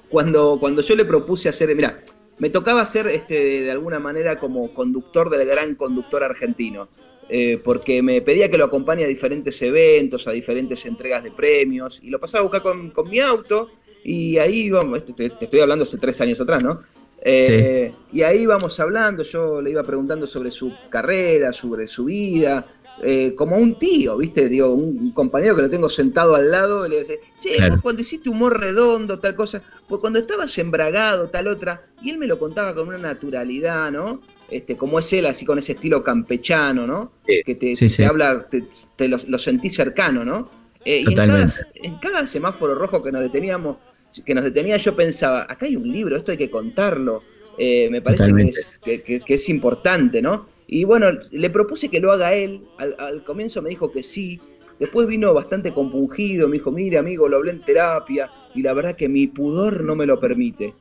[0.09, 2.03] cuando, cuando yo le propuse hacer, mira,
[2.39, 6.89] me tocaba ser este, de alguna manera como conductor del gran conductor argentino,
[7.29, 12.01] eh, porque me pedía que lo acompañe a diferentes eventos, a diferentes entregas de premios,
[12.03, 13.71] y lo pasaba a buscar con, con mi auto,
[14.05, 16.81] y ahí íbamos, este, te, te estoy hablando hace tres años atrás, ¿no?
[17.25, 22.67] Eh, Y ahí íbamos hablando, yo le iba preguntando sobre su carrera, sobre su vida,
[23.01, 24.49] eh, como un tío, ¿viste?
[24.49, 27.75] Digo, un, compañero que lo tengo sentado al lado, le decía, che, Claro.
[27.75, 32.19] vos cuando hiciste humor redondo, tal cosa, pues cuando estabas embragado, tal otra, y él
[32.19, 34.21] me lo contaba con una naturalidad, ¿no?
[34.51, 37.13] Este, como es él, así con ese estilo campechano, ¿no?
[37.25, 38.03] Que te, sí, te sí.
[38.05, 38.65] habla, te,
[38.97, 40.51] te lo, lo sentí cercano, ¿no?
[40.85, 43.77] Eh, y en cada, en cada semáforo rojo que nos deteníamos,
[44.25, 47.23] que nos detenía, yo pensaba, acá hay un libro, esto hay que contarlo.
[47.59, 50.49] Eh, me parece que es, que, que- que es importante, ¿no?
[50.67, 52.63] Y bueno, le propuse que lo haga él.
[52.79, 54.41] Al, al comienzo me dijo que sí.
[54.79, 56.49] Después vino bastante compungido.
[56.49, 58.31] Me dijo, mire, amigo, lo hablé en terapia.
[58.55, 60.75] Y la verdad que mi pudor no me lo permite.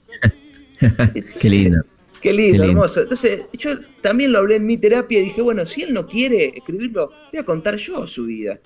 [1.40, 1.84] Qué lindo.
[2.22, 2.84] Qué lindo, Qué lindo.
[2.84, 3.02] hermoso.
[3.02, 3.72] Entonces, yo
[4.02, 7.40] también lo hablé en mi terapia y dije, bueno, si él no quiere escribirlo, voy
[7.40, 8.60] a contar yo su vida.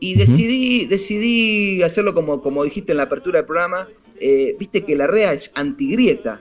[0.00, 3.88] Y decidí, decidí hacerlo como, como dijiste en la apertura del programa.
[4.20, 6.40] eh, Viste que la REA es antigrieta.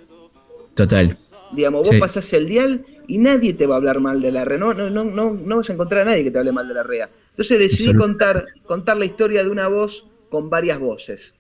[0.76, 1.18] Total.
[1.56, 2.00] Digamos, vos Sí.
[2.00, 4.58] pasás el dial y nadie te va a hablar mal de la REA.
[4.60, 6.74] No, no, no, no, no vas a encontrar a nadie que te hable mal de
[6.74, 7.10] la REA.
[7.32, 11.34] Entonces decidí contar, contar la historia de una voz con varias voces.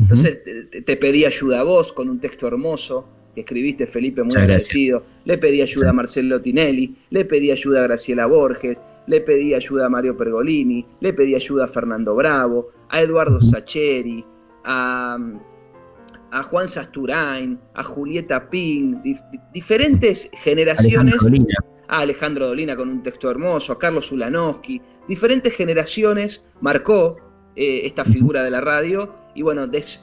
[0.00, 4.22] Entonces te, te- te pedí ayuda a vos con un texto hermoso que escribiste, Felipe,
[4.22, 4.70] muy Muchas gracias.
[4.70, 5.04] agradecido.
[5.24, 8.80] Le pedí ayuda a Marcelo Tinelli, le pedí ayuda a Graciela Borges,
[9.10, 14.24] le pedí ayuda a Mario Pergolini, le pedí ayuda a Fernando Bravo, a Eduardo Sacheri,
[14.64, 15.18] a,
[16.30, 21.14] a Juan Sasturain, a Julieta Ping, dif- di- diferentes generaciones.
[21.22, 21.54] Alejandro.
[21.92, 27.16] A Alejandro Dolina con un texto hermoso, a Carlos Ulanowski, diferentes generaciones marcó
[27.56, 30.00] eh, esta figura de la radio y bueno, des-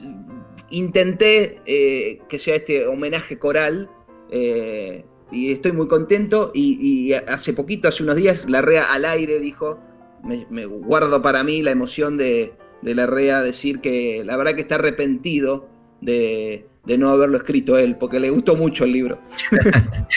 [0.68, 3.88] intenté eh, que sea este homenaje coral
[4.30, 9.04] eh, y estoy muy contento y, y hace poquito, hace unos días, la REA al
[9.04, 9.78] aire dijo,
[10.24, 12.52] me, me guardo para mí la emoción de,
[12.82, 15.68] de la REA decir que la verdad que está arrepentido
[16.00, 19.20] de, de no haberlo escrito él, porque le gustó mucho el libro.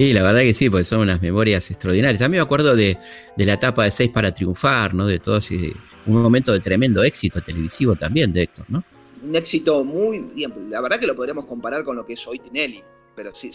[0.00, 2.20] Y la verdad que sí, porque son unas memorias extraordinarias.
[2.20, 2.96] También me acuerdo de,
[3.36, 5.08] de la etapa de Seis para Triunfar, ¿no?
[5.08, 5.72] De todo ese,
[6.06, 8.84] un momento de tremendo éxito televisivo también de Héctor, ¿no?
[9.22, 10.24] un éxito muy.
[10.68, 12.82] La verdad que lo podríamos comparar con lo que es hoy Tinelli,
[13.18, 13.50] pero sí-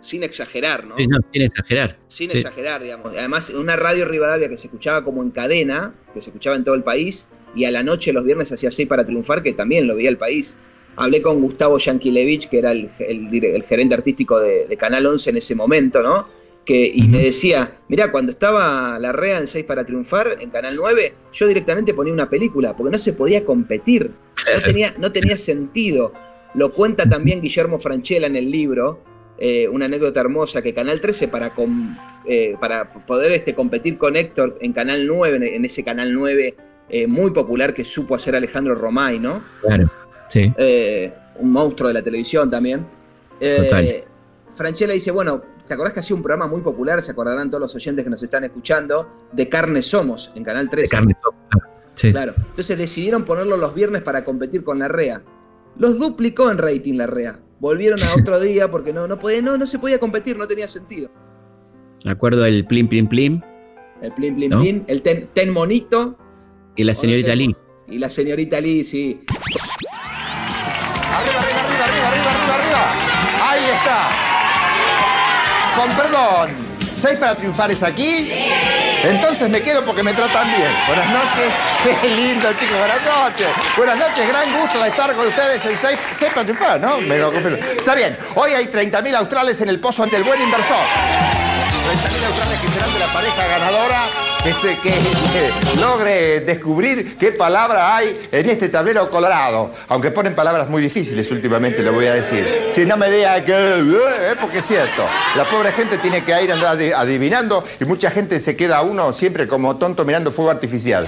[0.00, 0.96] sin, exagerar, ¿no?
[0.98, 1.96] Sí, no, sin exagerar.
[2.08, 2.36] Sin Sí.
[2.36, 3.12] exagerar, digamos.
[3.16, 6.74] Además, una radio Rivadavia que se escuchaba como en cadena, que se escuchaba en todo
[6.74, 9.96] el país, y a la noche los viernes hacía 6 para triunfar, que también lo
[9.96, 10.56] veía el país.
[10.96, 15.06] Hablé con Gustavo Yankelevich, que era el, el dire- el gerente artístico de, de Canal
[15.06, 16.28] 11 en ese momento, ¿no?
[16.66, 20.74] Que, y me decía, mirá, cuando estaba la REA en 6 para triunfar, en Canal
[20.76, 24.10] 9, yo directamente ponía una película, porque no se podía competir.
[24.54, 26.12] No tenía, no tenía sentido.
[26.54, 29.00] Lo cuenta también Guillermo Franchella en el libro,
[29.38, 31.96] eh, una anécdota hermosa que Canal 13 para, com-
[32.26, 36.56] eh, para poder este, competir con Héctor en Canal 9, en, ese Canal 9
[36.88, 39.42] eh, muy popular que supo hacer Alejandro Romay, ¿no?
[39.62, 39.90] Claro.
[40.28, 40.52] Sí.
[41.38, 42.84] Un monstruo de la televisión también.
[43.38, 44.04] Total.
[44.52, 47.02] Franchella dice, bueno, ¿te acordás que hacía un programa muy popular?
[47.02, 50.86] Se acordarán todos los oyentes que nos están escuchando, de Carne Somos, en Canal 13.
[50.86, 51.68] De carne sopa.
[51.94, 52.10] Sí.
[52.10, 52.34] Claro.
[52.36, 55.22] Entonces decidieron ponerlo los viernes para competir con la REA.
[55.76, 57.38] Los duplicó en rating la REA.
[57.60, 60.68] Volvieron a otro día porque no, no, podía, no, no se podía competir, no tenía
[60.68, 61.10] sentido.
[62.04, 63.40] Me acuerdo del Plim Plim Plim
[64.02, 64.60] El plin ¿No?
[64.60, 66.16] plin, el ten, ten monito
[66.76, 67.56] y la señorita Lee.
[67.88, 69.20] y la señorita Lee, sí.
[71.10, 73.50] Arriba, arriba, arriba, arriba, arriba, arriba, arriba.
[73.50, 74.00] Ahí está.
[75.76, 76.50] Con perdón,
[76.92, 78.30] ¿seis para triunfar es aquí?
[79.04, 80.70] Entonces me quedo porque me tratan bien.
[80.86, 81.52] Buenas noches.
[82.00, 82.78] Qué lindo, chicos.
[82.78, 83.46] Buenas noches.
[83.76, 84.28] Buenas noches.
[84.28, 85.98] Gran gusto de estar con ustedes en seis,
[86.34, 87.00] para triunfar, ¿no?
[87.00, 87.58] Me lo confirmo.
[87.58, 88.16] Está bien.
[88.34, 91.47] Hoy hay 30.000 australes en el pozo ante el buen inversor.
[91.88, 94.00] 30.000 australes que serán de la pareja ganadora
[94.44, 99.74] que, que logre descubrir qué palabra hay en este tablero colorado.
[99.88, 102.68] Aunque ponen palabras muy difíciles últimamente, lo voy a decir.
[102.72, 103.52] Si no me diga que...
[103.52, 105.02] eh, porque es cierto.
[105.36, 109.12] La pobre gente tiene que ir andar adi- adivinando y mucha gente se queda uno
[109.12, 111.06] siempre como tonto mirando fuego artificial.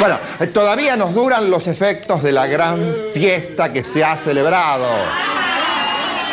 [0.00, 4.86] Bueno, eh, todavía nos duran los efectos de la gran fiesta que se ha celebrado.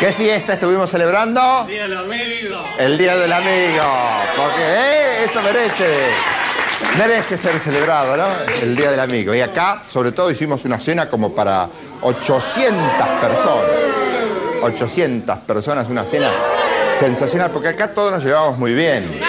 [0.02, 1.64] ¿Qué fiesta estuvimos celebrando?
[1.68, 2.64] Día del amigo.
[2.76, 3.84] El Día del Amigo.
[4.36, 5.86] Porque eh, eso merece.
[6.98, 8.26] Merece ser celebrado, ¿no?
[8.60, 9.32] El Día del Amigo.
[9.32, 11.68] Y acá, sobre todo, hicimos una cena como para
[12.00, 13.70] 800 personas.
[14.62, 16.32] 800 personas, una cena
[16.98, 19.20] sensacional, porque acá todos nos llevamos muy bien.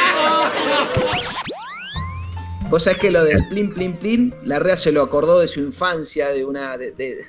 [2.72, 5.60] Vos sabés que lo del plin, plin, plin, la REA se lo acordó de su
[5.60, 6.80] infancia, de una.
[6.80, 7.28] de- de-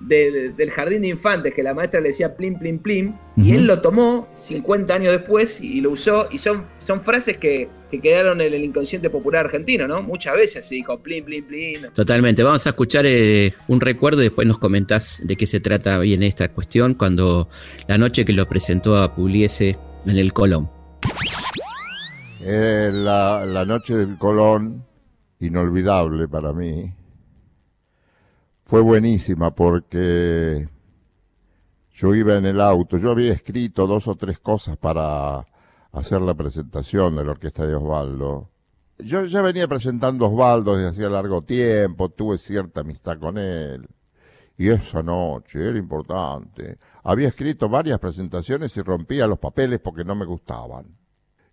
[0.00, 3.66] de- del jardín de infantes, que la maestra le decía plin, plin, plin, y él
[3.66, 8.40] lo tomó 50 años después y lo usó, y son, son frases que, que quedaron
[8.40, 10.02] en el inconsciente popular argentino, ¿no?
[10.02, 11.86] Muchas veces se dijo plin, plin, plin.
[11.94, 12.42] Totalmente.
[12.42, 16.22] Vamos a escuchar eh, un recuerdo y después nos comentás de qué se trata bien
[16.22, 17.48] esta cuestión cuando
[17.88, 19.76] la noche que lo presentó a Pugliese
[20.06, 20.68] en el Colón.
[22.44, 24.84] Eh, la, la noche del Colón,
[25.40, 26.92] inolvidable para mí,
[28.66, 30.68] fue buenísima porque
[31.92, 35.46] yo iba en el auto, yo había escrito dos o tres cosas para
[35.92, 38.50] hacer la presentación de la orquesta de Osvaldo.
[38.98, 43.86] Yo ya venía presentando a Osvaldo desde hacía largo tiempo, tuve cierta amistad con él.
[44.58, 46.78] Y esa noche era importante.
[47.04, 50.96] Había escrito varias presentaciones y rompía los papeles porque no me gustaban.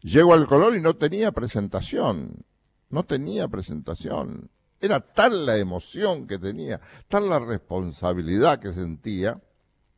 [0.01, 2.43] Llego al Colón y no tenía presentación.
[2.89, 4.49] No tenía presentación.
[4.84, 9.40] Era tal la emoción que tenía, tal la responsabilidad que sentía,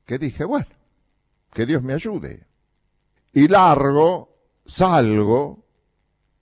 [0.05, 0.67] que dije, bueno,
[1.51, 2.45] que Dios me ayude.
[3.33, 4.29] Y largo,
[4.63, 5.65] salgo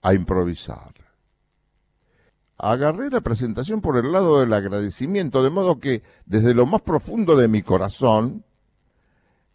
[0.02, 0.92] a improvisar.
[2.58, 7.36] Agarré la presentación por el lado del agradecimiento, de modo que desde lo más profundo
[7.36, 8.44] de mi corazón,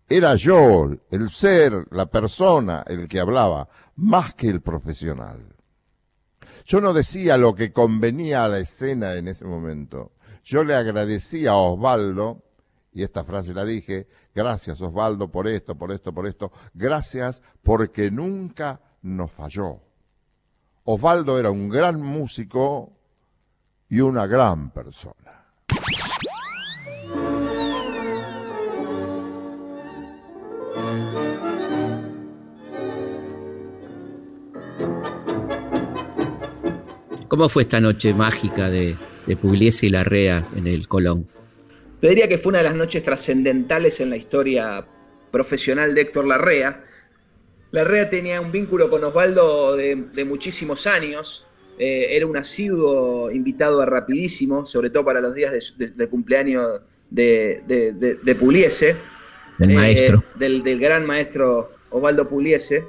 [0.07, 5.58] era yo, el ser, la persona, el que hablaba, más que el profesional.
[6.69, 10.11] Yo no decía lo que convenía a la escena en ese momento.
[10.43, 12.43] Yo le agradecía a Osvaldo,
[12.93, 18.11] y esta frase la dije, gracias Osvaldo por esto, por esto, por esto, gracias porque
[18.11, 19.79] nunca nos falló.
[20.83, 22.93] Osvaldo era un gran músico
[23.89, 25.47] y una gran persona.
[37.29, 41.27] ¿Cómo fue esta noche mágica de, de Pugliese y Larrea en el Colón?
[42.01, 44.85] Te diría que fue una de las noches trascendentales en la historia
[45.31, 46.83] profesional de Héctor Larrea.
[47.71, 51.45] Larrea tenía un vínculo con Osvaldo de, de muchísimos años.
[51.77, 55.89] Eh, era un asiduo invitado a Rapidísimo, sobre todo para los días de, su- de-
[55.89, 58.95] de cumpleaños de, de, de- de Pugliese.
[59.59, 60.23] El Eh, maestro.
[60.35, 62.85] Del, del gran maestro Osvaldo Pugliese.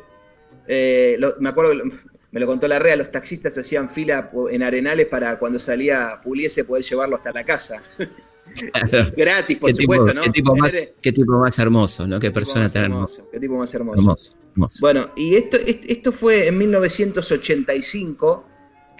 [0.66, 5.06] Eh, lo- me acuerdo, que me lo contó Larrea, los taxistas hacían fila en Arenales
[5.08, 7.76] para cuando salía Pugliese poder llevarlo hasta la casa.
[9.16, 10.22] Gratis, por qué supuesto, tipo, ¿no?
[10.22, 12.18] Qué tipo, más, qué tipo más hermoso, ¿no?
[12.18, 13.22] Qué tipo persona tan hermosa.
[13.32, 13.98] Qué tipo más hermoso.
[14.00, 14.78] Hermoso, hermoso.
[14.80, 18.44] Bueno, y esto, est- esto fue en 1985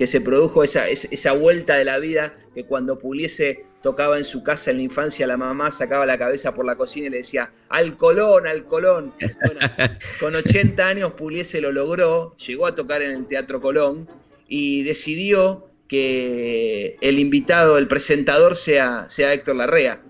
[0.00, 4.24] que se produjo esa, es- esa vuelta de la vida que cuando Puliese tocaba en
[4.24, 7.16] su casa en la infancia, la mamá sacaba la cabeza por la cocina y le
[7.18, 9.12] decía, al Colón, al Colón.
[9.44, 9.60] Bueno,
[10.20, 14.08] con 80 años Puliese lo logró, llegó a tocar en el Teatro Colón
[14.48, 20.00] y decidió que el invitado, el presentador sea, sea Héctor Larrea.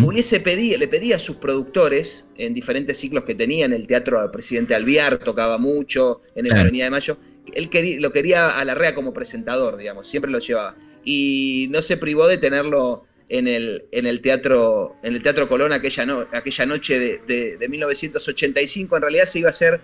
[0.00, 4.30] Pugliese pedía, le pedía a sus productores, en diferentes ciclos que tenía, en el Teatro
[4.30, 6.60] Presidente Alviar, tocaba mucho, en la Claro.
[6.62, 7.16] Avenida de Mayo,
[7.54, 10.76] él quería- lo quería a Larrea como presentador, digamos, siempre lo llevaba.
[11.04, 15.72] Y no se privó de tenerlo en el, en el teatro, en el Teatro Colón
[15.72, 18.96] aquella, no- aquella noche de, de- de 1985.
[18.96, 19.80] En realidad se iba a hacer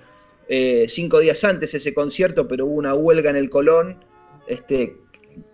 [0.49, 4.03] eh, cinco días antes ese concierto, pero hubo una huelga en el Colón.
[4.47, 4.97] Este,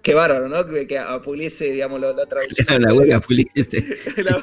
[0.02, 0.66] qué bárbaro, ¿no?
[0.68, 2.24] Que, que a Pugliese, digamos, lo, lo.
[2.78, 3.82] La huelga Pugliese.
[4.22, 4.42] La-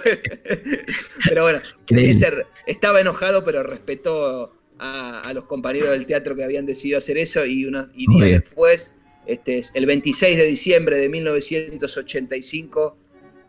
[1.28, 1.62] pero bueno.
[1.88, 7.18] Pugliese estaba enojado, pero respetó a, a los compañeros del teatro que habían decidido hacer
[7.18, 8.42] eso y, unos, y días bien.
[8.42, 8.96] después,
[9.28, 12.98] este, el 26 de diciembre de 1985,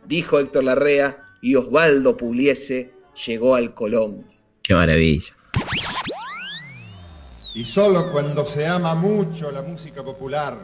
[0.07, 2.93] dijo Héctor Larrea y Osvaldo Pugliese
[3.27, 4.27] llegó al Colón.
[4.63, 5.35] Qué maravilla.
[7.55, 10.59] Y solo cuando se ama mucho la música popular,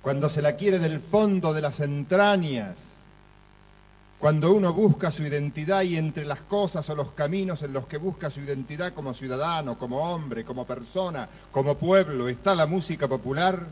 [0.00, 2.89] cuando se la quiere del fondo de las entrañas,
[4.20, 7.96] cuando uno busca su identidad y entre las cosas o los caminos en los que
[7.96, 13.66] busca su identidad como ciudadano, como hombre, como persona, como pueblo, está la música popular,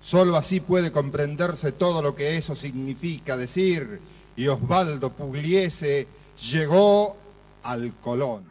[0.00, 4.00] solo así puede comprenderse todo lo que eso significa decir,
[4.34, 6.08] y Osvaldo Pugliese
[6.40, 7.16] llegó
[7.62, 8.46] al Colón.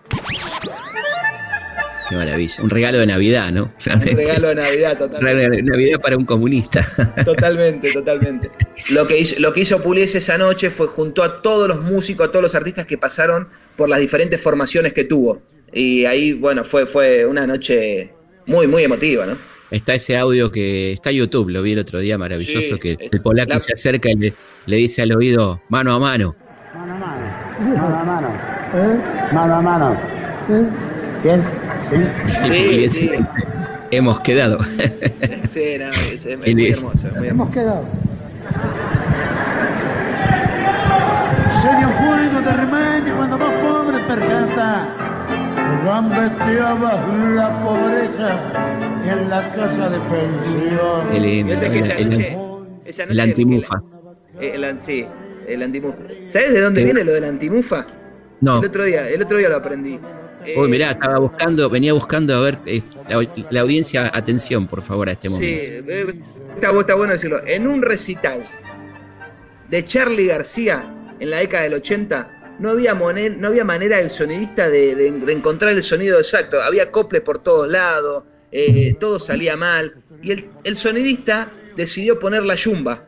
[2.10, 2.64] Qué maravilla.
[2.64, 3.72] Un regalo de Navidad, ¿no?
[3.86, 5.62] Un regalo de Navidad, totalmente.
[5.62, 6.88] Navidad para un comunista.
[7.24, 8.50] Totalmente, totalmente.
[8.90, 9.80] Lo que hizo, lo que hizo
[10.18, 13.90] esa noche fue junto a todos los músicos, a todos los artistas que pasaron por
[13.90, 15.42] las diferentes formaciones que tuvo.
[15.72, 18.12] Y ahí, bueno, fue, fue una noche
[18.48, 19.38] Muy, muy emotiva, ¿no?
[19.70, 22.98] Está ese audio que está en YouTube, lo vi el otro día, maravilloso, Sí, que
[23.12, 24.34] el polaco la- se acerca y le,
[24.66, 26.36] le dice al oído, mano a mano.
[26.74, 27.76] Mano a mano.
[27.78, 28.28] Mano a mano.
[28.74, 29.32] ¿Eh?
[29.32, 29.94] Mano a mano.
[30.50, 30.66] ¿Eh?
[31.24, 31.44] ¿Bien?
[32.90, 33.12] ¿Sí?
[33.92, 34.60] Hemos quedado.
[35.50, 37.28] Sí, no, es, es- muy hermoso, es muy hermoso.
[37.28, 37.86] Hemos quedado.
[41.62, 44.88] Señor Julio de Remedio, cuando más pobre percata,
[45.86, 46.80] van vestidos
[47.34, 48.40] la pobreza
[49.12, 51.08] en la casa de pensión.
[51.12, 51.50] Qué lindo.
[51.54, 52.38] Yo sé que esa El- noche,
[52.86, 53.82] esa el antimufa.
[54.40, 55.06] El an- sí,
[55.48, 55.98] el antimufa.
[56.28, 56.86] ¿Sabes de dónde Sí.
[56.86, 57.86] viene lo del antimufa?
[58.42, 58.60] No.
[58.60, 60.00] El otro día, el otro día lo aprendí.
[60.46, 64.82] Eh, Uy, mirá, estaba buscando, venía buscando a ver, eh, la, la audiencia, atención, por
[64.82, 65.92] favor, a este Sí, momento.
[65.92, 66.24] eh,
[66.56, 67.42] está, está bueno decirlo.
[67.46, 68.42] En un recital
[69.70, 74.70] de Charlie García en la década del 80, no había, no había manera del sonidista
[74.70, 76.62] de, de- de encontrar el sonido exacto.
[76.62, 79.94] Había coples por todos lados, eh, todo salía mal.
[80.22, 83.06] Y el, el sonidista decidió poner la yumba.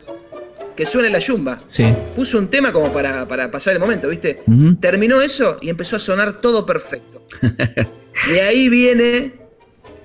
[0.75, 1.61] Que suene la yumba.
[1.67, 1.85] Sí.
[2.15, 4.43] Puso un tema como para, para pasar el momento, ¿viste?
[4.79, 7.23] Terminó eso y empezó a sonar todo perfecto.
[8.29, 9.33] De ahí viene,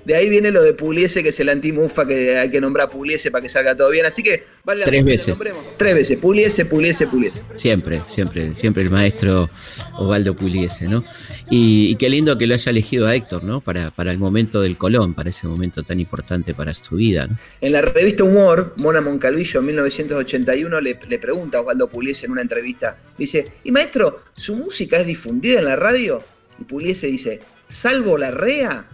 [0.07, 2.89] de ahí viene lo de Puliese, que es el antimufa, que hay que nombrar a
[2.89, 4.05] Puliese para que salga todo bien.
[4.05, 5.27] Así que vale la Tres pena que veces.
[5.27, 5.63] nombremos.
[5.75, 7.43] Tres veces, Puliese, Puliese, Puliese.
[7.55, 9.49] Siempre, siempre, siempre el maestro
[9.97, 11.03] Osvaldo Puliese, ¿no?
[11.49, 13.59] Y, y qué lindo que lo haya elegido a Héctor, ¿no?
[13.59, 17.37] Para, para el momento del Colón, para ese momento tan importante para su vida, ¿no?
[17.59, 22.31] En la revista Humor, Mona Moncalvillo en 1981 le, le pregunta a Osvaldo Puliese en
[22.31, 26.23] una entrevista, dice, y maestro, ¿su música es difundida en la radio?
[26.61, 28.85] Y Puliese dice, salvo la REA,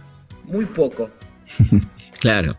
[0.44, 1.10] muy poco.
[2.20, 2.56] Claro,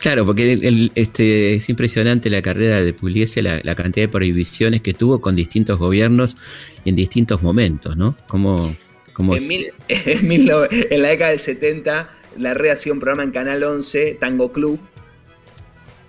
[0.00, 4.12] claro, porque el- el- este, es impresionante la carrera de Puliese, la, la cantidad de
[4.12, 6.36] prohibiciones que tuvo con distintos gobiernos
[6.84, 8.16] y en distintos momentos, ¿no?
[8.26, 8.74] Como,
[9.12, 13.22] como En, mil- en mil en la década del 70, la REA hacía un programa
[13.22, 14.80] en Canal 11, Tango Club,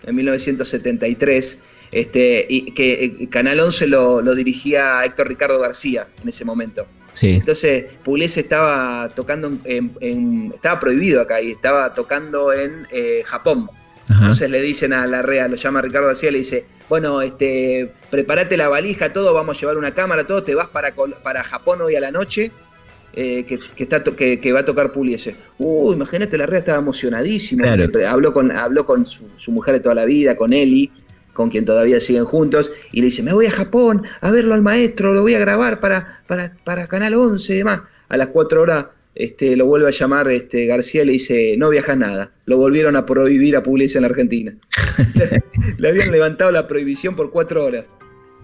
[0.08, 1.60] en 1973,
[1.92, 6.88] este, y que eh, Canal 11 lo, lo dirigía Héctor Ricardo García en ese momento.
[7.14, 12.88] Sí, Entonces, Pugliese estaba tocando, en, en- en- estaba prohibido acá y estaba tocando en
[12.92, 13.70] eh, Japón.
[14.08, 17.92] ajá, Entonces le dicen a la REA, lo llama Ricardo García, le dice, bueno, este,
[18.10, 20.94] prepárate la valija, todo, vamos a llevar una cámara, todo, te vas para,
[21.24, 22.52] para Japón hoy a la noche,
[23.14, 25.36] eh, que, que está que, que va a tocar Pugliese.
[25.58, 26.82] Uh, imagínate, la REA estaba
[27.76, 27.92] Claro.
[27.92, 30.92] Pre- habló con, habló con su, su mujer de toda la vida, con Eli,
[31.40, 34.62] con quien todavía siguen juntos, y le dice, me voy a Japón a verlo al
[34.62, 37.80] maestro, lo voy a grabar para, para, para Canal 11 y demás.
[38.10, 41.70] A las cuatro horas este, lo vuelve a llamar este, García y le dice, no
[41.70, 42.32] viajas nada.
[42.46, 44.54] Lo volvieron a prohibir a Pugliese en la Argentina.
[45.78, 47.86] le habían levantado la prohibición por cuatro horas.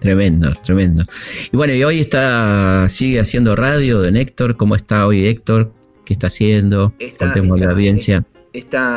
[0.00, 1.04] tremendo, tremendo.
[1.52, 5.70] Y bueno, y hoy está, sigue haciendo radio de Héctor, ¿cómo está hoy Héctor?
[6.06, 6.94] ¿Qué está haciendo?
[6.98, 8.16] Está- Contemos a la está- audiencia.
[8.18, 8.35] Está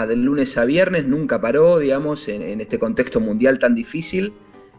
[0.08, 4.34] del lunes a viernes, nunca paró, digamos, en, en este contexto mundial tan difícil.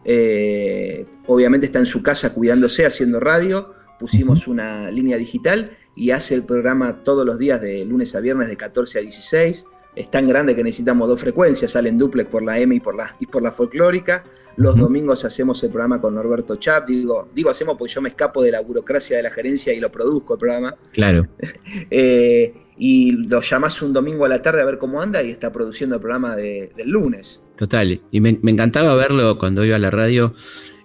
[0.04, 3.74] Eh, obviamente está en su casa cuidándose, haciendo radio.
[3.98, 8.48] Pusimos una línea digital y hace el programa todos los días de lunes a viernes
[8.48, 9.66] de 14 a 16.
[9.96, 13.16] Es tan grande que necesitamos dos frecuencias, salen duplex por la M y por la,
[13.18, 14.22] y por la folclórica.
[14.56, 16.86] Los domingos hacemos el programa con Norberto Chap.
[16.86, 19.90] Digo, digo hacemos porque yo me escapo de la burocracia de la gerencia y lo
[19.90, 20.76] produzco el programa.
[20.92, 21.26] Claro,
[21.90, 25.52] Eh, y lo llamás un domingo a la tarde a ver cómo anda y está
[25.52, 27.44] produciendo el programa de- del lunes.
[27.56, 28.00] total.
[28.10, 30.32] Y me, me encantaba verlo cuando iba a la radio,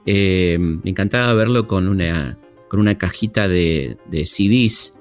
[0.06, 2.38] eh, me encantaba verlo con una,
[2.68, 4.94] con una cajita de, de CDs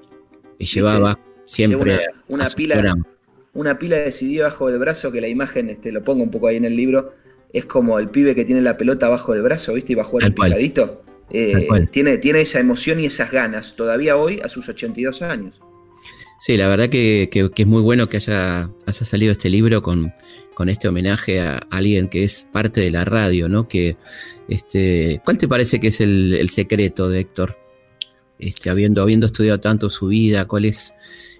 [0.59, 3.07] que llevaba siempre una, pila, programa.
[3.55, 6.47] una pila de CD bajo del brazo que la imagen, este, lo pongo un poco
[6.47, 7.13] ahí en el libro,
[7.53, 9.93] es como el pibe que tiene la pelota bajo del brazo, ¿viste?
[9.93, 11.03] Y va a jugar Tal el picadito.
[11.31, 15.61] Eh, tiene, tiene esa emoción y esas ganas, todavía hoy, a sus 82 años.
[16.45, 20.13] Sí, la verdad que, es muy bueno que haya, haya salido este libro con,
[20.53, 23.67] con este homenaje a alguien que es parte de la radio, ¿no?
[23.67, 23.97] Que,
[24.47, 27.57] este, ¿Cuál te parece que es el, secreto de Héctor?
[28.39, 30.93] Este, habiendo, habiendo estudiado tanto su vida, ¿cuál es,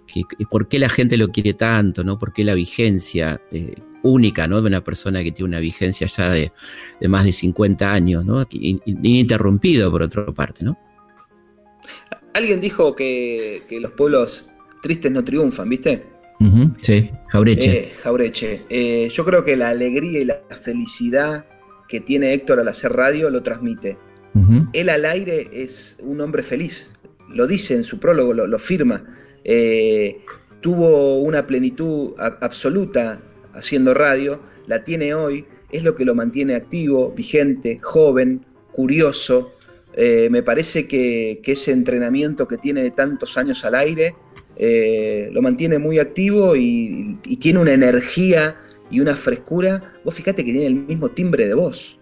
[0.07, 2.19] que- por qué la gente lo quiere tanto, ¿no?
[2.19, 3.75] ¿Por qué la vigencia eh,
[4.05, 4.63] única, ¿no?
[4.63, 6.51] De una persona que tiene una vigencia ya de,
[6.99, 8.47] de más de 50 años, ¿no?
[8.53, 10.79] In- Ininterrumpido por otra parte, ¿no?
[12.33, 14.47] Alguien dijo que, que los pueblos
[14.85, 16.05] tristes no triunfan, ¿viste?
[16.83, 17.79] Sí, Jaureche.
[17.79, 18.63] Eh, Jaureche.
[18.69, 21.47] Eh, yo creo que la alegría y la felicidad
[21.89, 23.97] que tiene Héctor al hacer radio lo transmite.
[24.73, 26.93] Él al aire es un hombre feliz,
[27.29, 29.05] lo dice en su prólogo, lo, lo firma.
[29.45, 30.19] Eh,
[30.61, 33.21] tuvo una plenitud absoluta
[33.55, 39.53] haciendo radio, la tiene hoy, es lo que lo mantiene activo, vigente, joven, curioso,
[39.97, 44.17] Eh, me parece que, que, ese entrenamiento que tiene tantos años al aire
[44.57, 48.57] eh, lo mantiene muy activo y, y, tiene una energía
[48.91, 49.95] y una frescura.
[50.05, 51.99] Vos fíjate que tiene el mismo timbre de voz.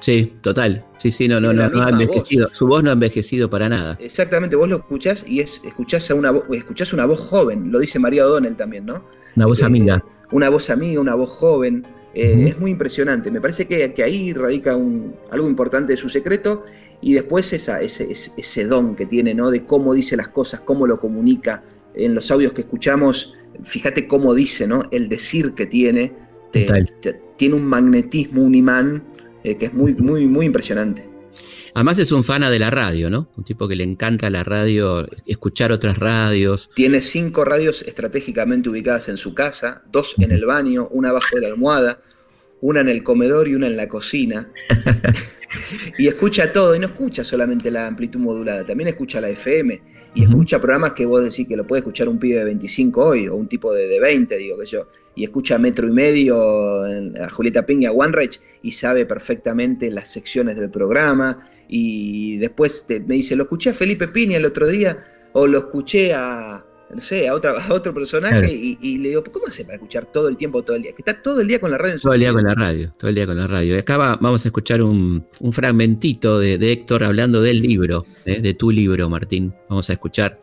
[0.00, 0.84] Sí, total.
[0.98, 2.48] Sí, sí, no, no, no, no ha envejecido.
[2.48, 2.58] Voz.
[2.58, 3.96] Su voz no ha envejecido para nada.
[4.00, 7.98] Exactamente, vos lo escuchás y es, escuchás, a una, escuchás una voz joven, lo dice
[7.98, 9.02] María O'Donnell también, ¿no?
[9.36, 10.04] Una voz eh, amiga.
[10.30, 11.86] Una voz amiga, una voz joven.
[12.12, 12.48] Eh, uh -huh.
[12.48, 13.30] Es muy impresionante.
[13.30, 16.64] Me parece que, que ahí radica un, algo importante de su secreto
[17.04, 19.50] y después esa, ese, ese, ese, don que tiene, ¿no?
[19.50, 21.62] De cómo dice las cosas, cómo lo comunica.
[21.94, 24.84] En los audios que escuchamos, fíjate cómo dice, ¿no?
[24.90, 26.14] El decir que tiene.
[26.50, 26.64] Te,
[27.02, 29.04] te, tiene un magnetismo, un imán
[29.42, 31.06] eh, que es muy, muy, muy impresionante.
[31.74, 33.28] Además es un fana de la radio, ¿no?
[33.36, 36.70] Un tipo que le encanta la radio, escuchar otras radios.
[36.74, 41.42] Tiene cinco radios estratégicamente ubicadas en su casa, dos en el baño, una abajo de
[41.42, 42.00] la almohada,
[42.64, 44.48] una en el comedor y una en la cocina.
[45.98, 49.74] y escucha todo, y no escucha solamente la amplitud modulada, también escucha la FM,
[50.14, 50.28] y uh -huh.
[50.30, 53.34] escucha programas que vos decís que lo puede escuchar un pibe de 25 hoy, o
[53.34, 56.84] un tipo de, de 20, digo que yo, y escucha Metro y Medio,
[57.22, 58.30] a Julieta Piña, One
[58.62, 63.74] y sabe perfectamente las secciones del programa, y después te, me dice, lo escuché a
[63.74, 65.04] Felipe Piña el otro día,
[65.34, 68.52] o lo escuché a, no sé, a, otra, a otro personaje, claro.
[68.52, 70.92] y, y, le digo, ¿cómo hace para escuchar todo el tiempo, todo el día?
[70.92, 72.54] Que está todo el día con la radio en su Todo el día con la
[72.54, 73.78] radio, todo el día con la radio.
[73.78, 78.40] Acá va, vamos a escuchar un, un fragmentito de, de, Héctor hablando del libro, ¿eh?
[78.40, 79.54] de tu libro, Martín.
[79.68, 80.38] Vamos a escuchar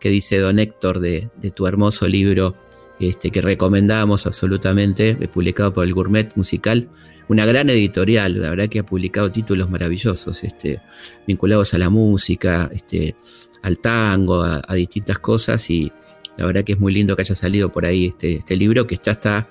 [0.00, 2.56] qué dice don Héctor de, de tu hermoso libro
[3.02, 6.88] este, que recomendamos absolutamente, publicado por el Gourmet Musical,
[7.28, 10.80] una gran editorial, la verdad que ha publicado títulos maravillosos, este,
[11.26, 13.16] vinculados a la música, este,
[13.62, 15.92] al tango, a, a, distintas cosas, y
[16.36, 18.98] la verdad que es muy lindo que haya salido por ahí este, este libro, que
[19.02, 19.48] ya está,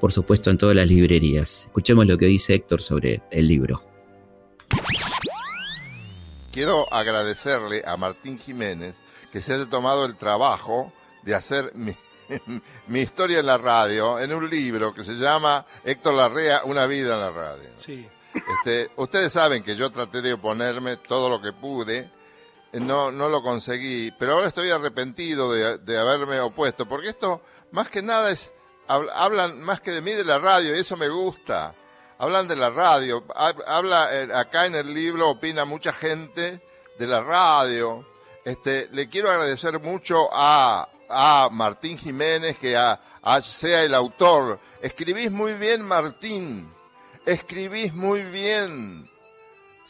[0.00, 1.64] por supuesto, en todas las librerías.
[1.66, 3.82] Escuchemos lo que dice Héctor sobre el libro.
[6.52, 8.96] Quiero agradecerle a Martín Jiménez
[9.32, 10.92] que se haya tomado el trabajo
[11.22, 11.94] de hacer mi
[12.86, 17.14] mi historia en la radio en un libro que se llama Héctor Larrea, Una vida
[17.14, 17.70] en la radio.
[17.76, 18.06] Sí.
[18.34, 22.10] Este, ustedes saben que yo traté de oponerme todo lo que pude,
[22.72, 27.42] no, no lo conseguí, pero ahora estoy arrepentido de, de haberme opuesto, porque esto
[27.72, 28.52] más que nada es,
[28.86, 31.74] hablan más que de mí de la radio, y eso me gusta.
[32.18, 33.24] Hablan de la radio,
[33.66, 36.62] habla eh, acá en el libro, opina mucha gente
[36.98, 38.06] de la radio.
[38.44, 43.00] Este, le quiero agradecer mucho a a Martín Jiménez, que a,
[43.42, 44.60] sea el autor.
[44.80, 46.72] Escribís muy bien, Martín.
[47.26, 49.10] Escribís muy bien.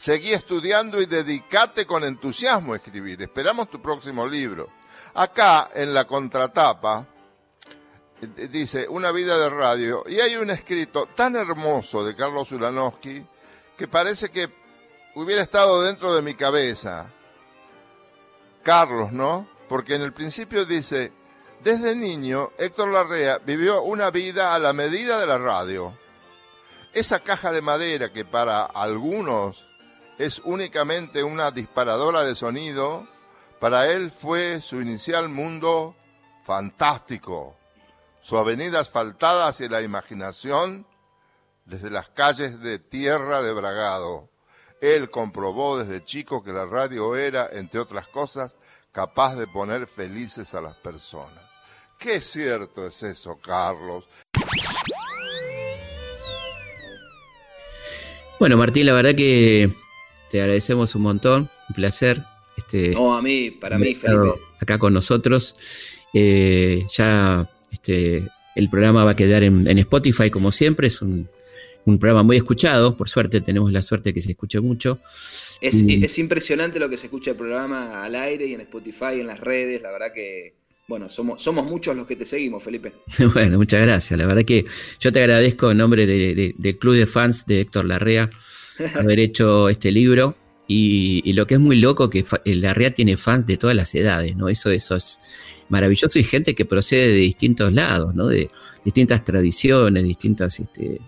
[0.01, 3.21] Seguí estudiando y dedicate con entusiasmo a escribir.
[3.21, 4.67] Esperamos tu próximo libro.
[5.13, 7.05] Acá, en la contratapa,
[8.49, 10.03] dice Una vida de radio.
[10.07, 13.23] Y hay un escrito tan hermoso de Carlos Ulanowski
[13.77, 14.49] que parece que
[15.13, 17.05] hubiera estado dentro de mi cabeza.
[18.63, 19.47] Carlos, ¿no?
[19.69, 21.11] porque en el principio dice,
[21.63, 25.93] desde niño Héctor Larrea vivió una vida a la medida de la radio.
[26.91, 29.70] Esa caja de madera que para algunos
[30.21, 33.07] es únicamente una disparadora de sonido,
[33.59, 35.95] para él fue su inicial mundo
[36.43, 37.57] fantástico,
[38.21, 40.85] su avenida asfaltada hacia la imaginación
[41.65, 44.29] desde las calles de tierra de Bragado.
[44.79, 48.55] Él comprobó desde chico que la radio era, entre otras cosas,
[48.91, 51.43] capaz de poner felices a las personas.
[51.97, 54.05] Qué cierto es eso, Carlos.
[58.39, 59.71] Bueno, Martín, la verdad que
[60.31, 62.23] te agradecemos un montón, un placer.
[62.55, 64.39] Este, no, a mí, para mí, Felipe.
[64.61, 65.57] Acá con nosotros.
[66.13, 71.27] Eh, ya este, el programa va a quedar en, en Spotify como siempre, es un,
[71.85, 74.99] un, programa muy escuchado, por suerte tenemos la suerte que se escuche mucho.
[75.59, 76.03] Es, y...
[76.03, 79.39] es, impresionante lo que se escucha el programa al aire y en Spotify, en las
[79.39, 80.53] redes, la verdad que,
[80.87, 82.93] bueno, somos, somos muchos los que te seguimos, Felipe.
[83.33, 84.65] bueno, muchas gracias, la verdad que
[84.99, 88.29] yo te agradezco en nombre del de, de Club de Fans de Héctor Larrea
[88.95, 90.35] haber hecho este libro.
[90.67, 94.37] Y, y, lo que es muy loco que Larrea tiene fans de todas las edades,
[94.37, 94.47] ¿no?
[94.47, 95.19] Eso, eso es
[95.67, 98.27] maravilloso y gente que procede de distintos lados, ¿no?
[98.27, 98.49] De
[98.83, 100.99] distintas tradiciones, distintas este,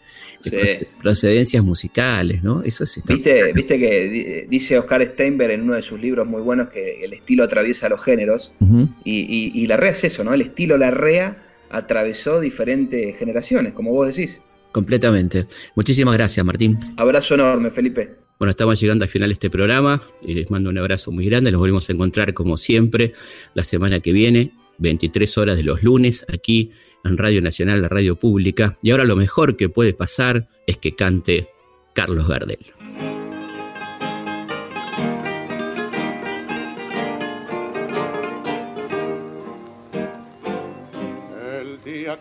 [0.42, 0.58] sí.
[1.02, 2.62] procedencias musicales, ¿no?
[2.64, 6.70] Eso es ¿Viste, Viste que dice Oscar Steinberg en uno de sus libros muy buenos
[6.70, 8.90] que el estilo atraviesa los géneros uh -huh.
[9.04, 10.34] y, y, y, la rea es eso, ¿no?
[10.34, 11.38] El estilo la rea
[11.70, 14.42] atravesó diferentes generaciones, como vos decís.
[14.74, 15.46] Completamente.
[15.76, 16.78] Muchísimas gracias, Martín.
[16.98, 18.16] Abrazo enorme, Felipe.
[18.40, 21.52] Bueno, estamos llegando al final de este programa y les mando un abrazo muy grande.
[21.52, 23.14] Los volvemos a encontrar como siempre
[23.54, 26.72] la semana que viene, 23 horas de los lunes, aquí
[27.06, 28.78] en Radio Nacional, la radio pública.
[28.82, 31.48] Y ahora lo mejor que puede pasar es que cante
[31.94, 32.66] Carlos Gardel.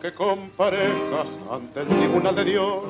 [0.02, 2.82] Que comparezca ante el tribunal de Dios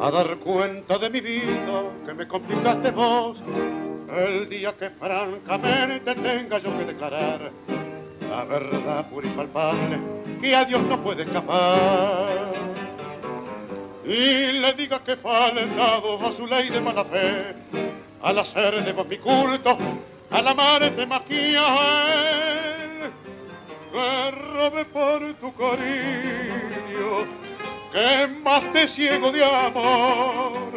[0.00, 3.36] a dar cuenta de mi vida que me complicaste vos.
[4.16, 7.50] El día que francamente tenga yo que declarar
[8.30, 9.98] la verdad pura y palpable
[10.40, 12.52] que a Dios no puede escapar.
[14.04, 17.56] Y le diga que faltado a su ley de mala fe,
[18.22, 19.76] al hacer de vos mi culto,
[20.30, 21.58] al amarte más que
[23.94, 27.26] a él, que robe por tu cariño,
[27.92, 30.72] que más te ciego de amor,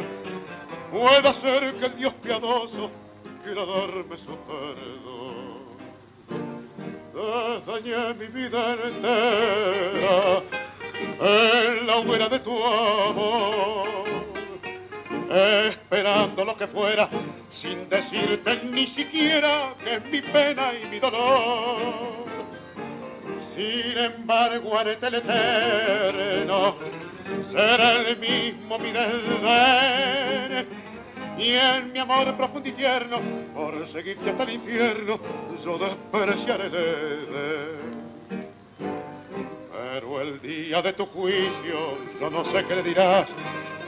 [0.91, 2.91] pueda ser que el Dios piadoso
[3.43, 5.61] quiera darme su perdón.
[7.65, 10.41] Dañé mi vida entera
[11.19, 13.87] en la hoguera de tu amor,
[15.29, 17.09] esperando lo que fuera,
[17.61, 22.30] sin decirte ni siquiera que es mi pena y mi dolor.
[23.55, 26.75] Sin embargo, haré el eterno,
[27.51, 30.67] será el mismo mi desdén,
[31.37, 33.19] y en mi amor profundo y tierno,
[33.53, 35.19] por seguirte hasta el infierno,
[35.63, 37.81] yo despreciaré de
[39.93, 43.27] pero el día de tu juicio, yo no sé qué le dirás,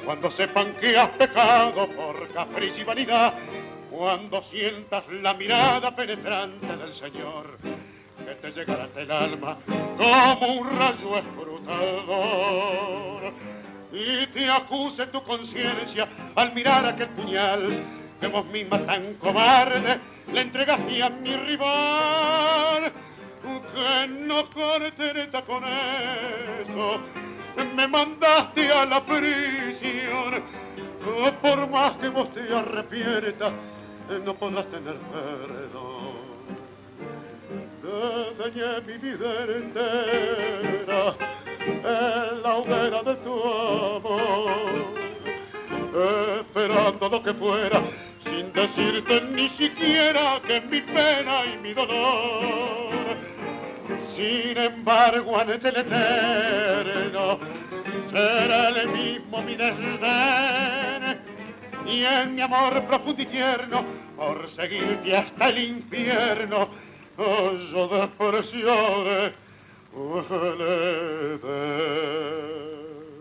[0.06, 3.34] cuando sepan que has pecado por capricho y vanidad,
[3.90, 7.58] cuando sientas la mirada penetrante del Señor,
[8.26, 9.58] que te llegará hasta el alma
[9.98, 12.54] como un rayo escrutador,
[13.92, 17.84] y te acuse tu conciencia al mirar aquel puñal
[18.20, 20.00] que vos misma tan cobarde
[20.32, 22.92] le entregaste a mi rival.
[23.74, 27.02] Que no cortereta con eso.
[27.76, 30.44] Me mandaste a la prisión.
[31.42, 33.54] Por más que vos te arrepientas
[34.24, 35.93] no podrás tener perdón
[38.38, 41.16] dañé mi vida entera
[41.66, 43.34] en la hoguera de tu
[43.96, 44.52] amor
[46.42, 47.82] esperando lo que fuera
[48.24, 52.94] sin decirte ni siquiera que mi pena y mi dolor
[54.16, 57.40] sin embargo, ante el eterno
[58.12, 61.20] será el mismo mi desdén.
[61.88, 63.84] Y en mi amor profundo y tierno,
[64.16, 66.70] por seguirte hasta el infierno,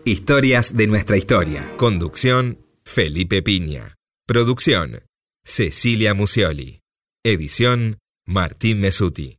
[0.05, 1.75] Historias de nuestra historia.
[1.77, 3.95] Conducción, Felipe Piña.
[4.25, 5.03] Producción,
[5.45, 6.81] Cecilia Musioli.
[7.23, 9.31] Edición, Martín Mesuti.